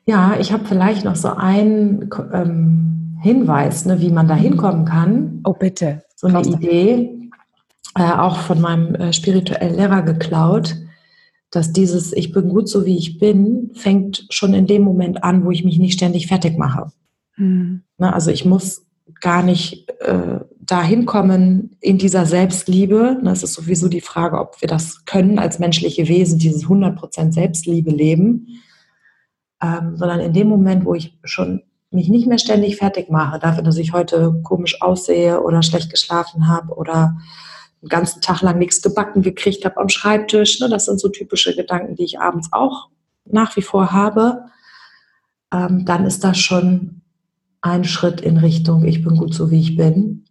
Ja, 0.09 0.37
ich 0.40 0.53
habe 0.53 0.64
vielleicht 0.64 1.05
noch 1.05 1.16
so 1.16 1.29
einen 1.29 2.09
ähm, 2.33 3.18
Hinweis, 3.23 3.85
ne, 3.85 4.01
wie 4.01 4.11
man 4.11 4.27
da 4.27 4.35
hinkommen 4.35 4.85
kann. 4.85 5.40
Oh, 5.44 5.53
bitte. 5.53 6.03
So 6.16 6.27
eine 6.27 6.42
Idee, 6.42 7.31
äh, 7.94 8.12
auch 8.12 8.38
von 8.38 8.61
meinem 8.61 8.94
äh, 8.94 9.12
spirituellen 9.12 9.77
Lehrer 9.77 10.03
geklaut 10.03 10.77
dass 11.51 11.73
dieses 11.73 12.12
Ich 12.12 12.33
bin 12.33 12.49
gut 12.49 12.68
so 12.68 12.85
wie 12.85 12.97
ich 12.97 13.18
bin, 13.18 13.71
fängt 13.75 14.27
schon 14.31 14.55
in 14.55 14.66
dem 14.66 14.83
Moment 14.83 15.25
an, 15.25 15.44
wo 15.44 15.51
ich 15.51 15.64
mich 15.64 15.79
nicht 15.79 15.94
ständig 15.94 16.27
fertig 16.27 16.59
mache. 16.59 16.92
Mhm. 17.37 17.83
Also 17.99 18.31
ich 18.31 18.44
muss 18.44 18.85
gar 19.21 19.42
nicht 19.42 19.88
äh, 20.01 20.40
dahin 20.61 21.07
kommen 21.07 21.77
in 21.81 21.97
dieser 21.97 22.27
Selbstliebe. 22.27 23.18
Das 23.25 23.42
ist 23.42 23.55
sowieso 23.55 23.88
die 23.88 24.03
Frage, 24.03 24.38
ob 24.38 24.61
wir 24.61 24.68
das 24.68 25.07
können 25.07 25.38
als 25.38 25.59
menschliche 25.59 26.09
Wesen, 26.09 26.38
dieses 26.38 26.66
100% 26.66 27.33
Selbstliebe 27.33 27.90
leben, 27.90 28.61
ähm, 29.62 29.97
sondern 29.97 30.21
in 30.21 30.33
dem 30.33 30.49
Moment, 30.49 30.85
wo 30.85 30.94
ich 30.94 31.18
schon 31.25 31.62
mich 31.90 32.09
nicht 32.09 32.27
mehr 32.27 32.38
ständig 32.38 32.77
fertig 32.77 33.11
mache, 33.11 33.38
dafür, 33.38 33.62
dass 33.62 33.79
ich 33.79 33.92
heute 33.92 34.40
komisch 34.42 34.83
aussehe 34.83 35.40
oder 35.40 35.62
schlecht 35.62 35.90
geschlafen 35.90 36.49
habe 36.49 36.75
oder 36.75 37.16
einen 37.81 37.88
ganzen 37.88 38.21
Tag 38.21 38.42
lang 38.42 38.59
nichts 38.59 38.83
gebacken 38.83 39.23
gekriegt 39.23 39.64
habe 39.64 39.79
am 39.79 39.88
Schreibtisch. 39.88 40.61
Ne? 40.61 40.68
Das 40.68 40.85
sind 40.85 41.01
so 41.01 41.09
typische 41.09 41.55
Gedanken, 41.55 41.94
die 41.94 42.05
ich 42.05 42.21
abends 42.21 42.49
auch 42.53 42.88
nach 43.25 43.57
wie 43.57 43.62
vor 43.62 43.92
habe. 43.92 44.44
Ähm, 45.53 45.85
dann 45.85 46.05
ist 46.05 46.25
das 46.25 46.38
schon 46.38 47.03
ein 47.61 47.85
Schritt 47.85 48.21
in 48.21 48.37
Richtung, 48.37 48.85
ich 48.85 49.03
bin 49.03 49.16
gut 49.16 49.35
so, 49.35 49.51
wie 49.51 49.61
ich 49.61 49.77
bin. 49.77 50.25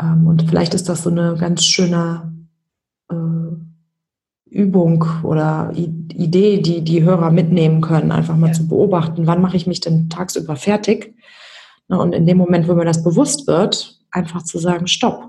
Ähm, 0.00 0.26
und 0.26 0.48
vielleicht 0.48 0.74
ist 0.74 0.88
das 0.88 1.02
so 1.02 1.10
eine 1.10 1.36
ganz 1.36 1.64
schöne 1.64 2.32
äh, 3.10 3.14
Übung 4.54 5.04
oder 5.24 5.72
Idee, 5.74 6.60
die 6.60 6.82
die 6.82 7.02
Hörer 7.02 7.30
mitnehmen 7.32 7.80
können, 7.80 8.12
einfach 8.12 8.36
mal 8.36 8.48
ja. 8.48 8.52
zu 8.52 8.68
beobachten, 8.68 9.26
wann 9.26 9.42
mache 9.42 9.56
ich 9.56 9.66
mich 9.66 9.80
denn 9.80 10.08
tagsüber 10.08 10.54
fertig? 10.54 11.16
Ne? 11.88 11.98
Und 11.98 12.14
in 12.14 12.24
dem 12.24 12.38
Moment, 12.38 12.68
wo 12.68 12.74
mir 12.74 12.84
das 12.84 13.02
bewusst 13.02 13.48
wird, 13.48 13.98
einfach 14.12 14.44
zu 14.44 14.58
sagen, 14.58 14.86
stopp, 14.86 15.28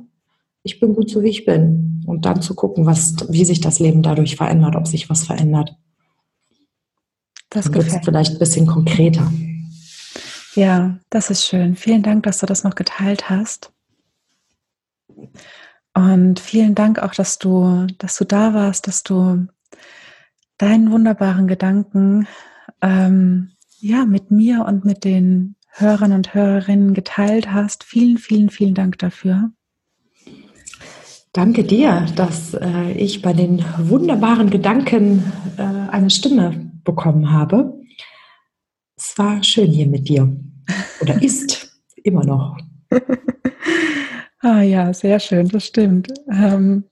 ich 0.62 0.80
bin 0.80 0.94
gut 0.94 1.10
so, 1.10 1.24
wie 1.24 1.30
ich 1.30 1.44
bin. 1.44 2.04
Und 2.06 2.26
dann 2.26 2.42
zu 2.42 2.54
gucken, 2.54 2.86
was, 2.86 3.16
wie 3.30 3.46
sich 3.46 3.62
das 3.62 3.80
Leben 3.80 4.04
dadurch 4.04 4.36
verändert, 4.36 4.76
ob 4.76 4.88
sich 4.88 5.10
was 5.10 5.24
verändert. 5.24 5.76
Das 7.50 7.74
wird 7.74 7.90
vielleicht 8.04 8.34
ein 8.34 8.40
bisschen 8.40 8.68
konkreter. 8.68 9.32
Ja, 10.54 11.00
das 11.10 11.32
ist 11.32 11.46
schön. 11.46 11.76
Vielen 11.76 12.04
Dank, 12.04 12.24
dass 12.24 12.40
du 12.40 12.46
das 12.46 12.64
noch 12.64 12.76
geteilt 12.76 13.30
hast. 13.30 13.72
Und 15.96 16.42
vielen 16.42 16.76
Dank 16.76 17.00
auch, 17.00 17.14
dass 17.14 17.40
du, 17.40 17.88
dass 17.98 18.18
du 18.18 18.26
da 18.26 18.54
warst, 18.54 18.88
dass 18.88 19.04
du 19.04 19.48
deinen 20.58 20.92
wunderbaren 20.92 21.48
Gedanken 21.48 22.28
ähm, 22.82 23.52
ja 23.80 24.06
mit 24.06 24.30
mir 24.30 24.66
und 24.66 24.84
mit 24.84 25.06
den 25.06 25.56
Hörern 25.72 26.12
und 26.12 26.34
Hörerinnen 26.34 26.94
geteilt 26.94 27.52
hast. 27.52 27.86
Vielen, 27.86 28.18
vielen, 28.18 28.50
vielen 28.50 28.74
Dank 28.74 29.00
dafür. 29.00 29.52
Danke 31.32 31.64
dir, 31.64 32.06
dass 32.16 32.54
äh, 32.54 32.92
ich 32.92 33.22
bei 33.22 33.34
den 33.34 33.64
wunderbaren 33.78 34.50
Gedanken 34.50 35.24
äh, 35.58 35.62
eine 35.62 36.10
Stimme 36.10 36.72
bekommen 36.84 37.32
habe. 37.32 37.74
Es 38.98 39.18
war 39.18 39.44
schön 39.44 39.72
hier 39.72 39.88
mit 39.88 40.10
dir. 40.10 40.36
Oder 41.02 41.22
ist 41.22 41.80
immer 42.04 42.26
noch. 42.26 42.58
ah 44.46 44.62
ja, 44.62 44.94
sehr 44.94 45.20
schön, 45.20 45.50
das 45.50 45.66
stimmt. 45.66 46.14
Ähm, 46.30 46.86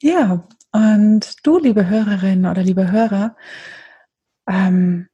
ja, 0.00 0.46
und 0.72 1.36
du, 1.46 1.58
liebe 1.58 1.88
Hörerin 1.88 2.46
oder 2.46 2.62
liebe 2.62 2.90
Hörer, 2.90 3.36
ähm, 4.48 5.08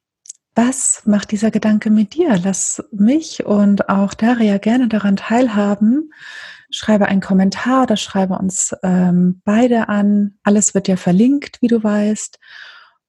was 0.55 1.03
macht 1.07 1.31
dieser 1.31 1.51
Gedanke 1.51 1.91
mit 1.91 2.15
dir? 2.15 2.39
Lass 2.43 2.83
mich 2.93 3.47
und 3.47 3.89
auch 3.89 4.15
Daria 4.15 4.59
gerne 4.59 4.89
daran 4.89 5.17
teilhaben 5.17 6.11
schreibe 6.71 7.07
einen 7.07 7.21
Kommentar 7.21 7.83
oder 7.83 7.97
schreibe 7.97 8.39
uns 8.39 8.75
ähm, 8.83 9.43
beide 9.45 9.89
an. 9.89 10.39
Alles 10.45 10.75
wird 10.75 10.89
ja 10.89 10.97
verlinkt, 10.97 11.61
wie 11.61 11.67
du 11.67 11.83
weißt. 11.83 12.39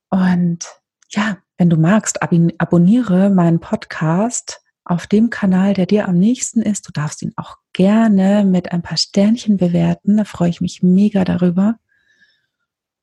Und 0.09 0.65
ja, 1.09 1.37
wenn 1.57 1.69
du 1.69 1.77
magst, 1.77 2.21
ab 2.21 2.31
abonniere 2.57 3.29
meinen 3.29 3.59
Podcast 3.59 4.61
auf 4.91 5.07
dem 5.07 5.29
Kanal, 5.29 5.73
der 5.73 5.85
dir 5.85 6.07
am 6.07 6.17
nächsten 6.19 6.61
ist. 6.61 6.85
Du 6.85 6.91
darfst 6.91 7.21
ihn 7.21 7.31
auch 7.37 7.55
gerne 7.71 8.43
mit 8.43 8.73
ein 8.73 8.81
paar 8.81 8.97
Sternchen 8.97 9.55
bewerten. 9.55 10.17
Da 10.17 10.25
freue 10.25 10.49
ich 10.49 10.59
mich 10.59 10.83
mega 10.83 11.23
darüber. 11.23 11.77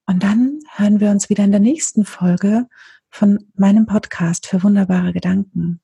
Und 0.07 0.23
dann 0.23 0.61
hören 0.77 1.01
wir 1.01 1.11
uns 1.11 1.31
wieder 1.31 1.45
in 1.45 1.51
der 1.51 1.61
nächsten 1.61 2.05
Folge 2.05 2.67
von 3.09 3.39
meinem 3.55 3.87
Podcast 3.87 4.47
für 4.47 4.63
wunderbare 4.63 5.15
Gedanken. 5.15 5.81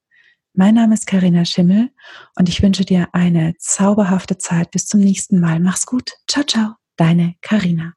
Mein 0.52 0.74
Name 0.74 0.92
ist 0.92 1.06
Karina 1.06 1.46
Schimmel 1.46 1.90
und 2.36 2.50
ich 2.50 2.62
wünsche 2.62 2.84
dir 2.84 3.08
eine 3.12 3.54
zauberhafte 3.58 4.36
Zeit. 4.36 4.70
Bis 4.72 4.86
zum 4.86 5.00
nächsten 5.00 5.40
Mal. 5.40 5.58
Mach's 5.58 5.86
gut. 5.86 6.12
Ciao, 6.28 6.44
ciao. 6.44 6.74
Deine 6.96 7.34
Karina. 7.40 7.94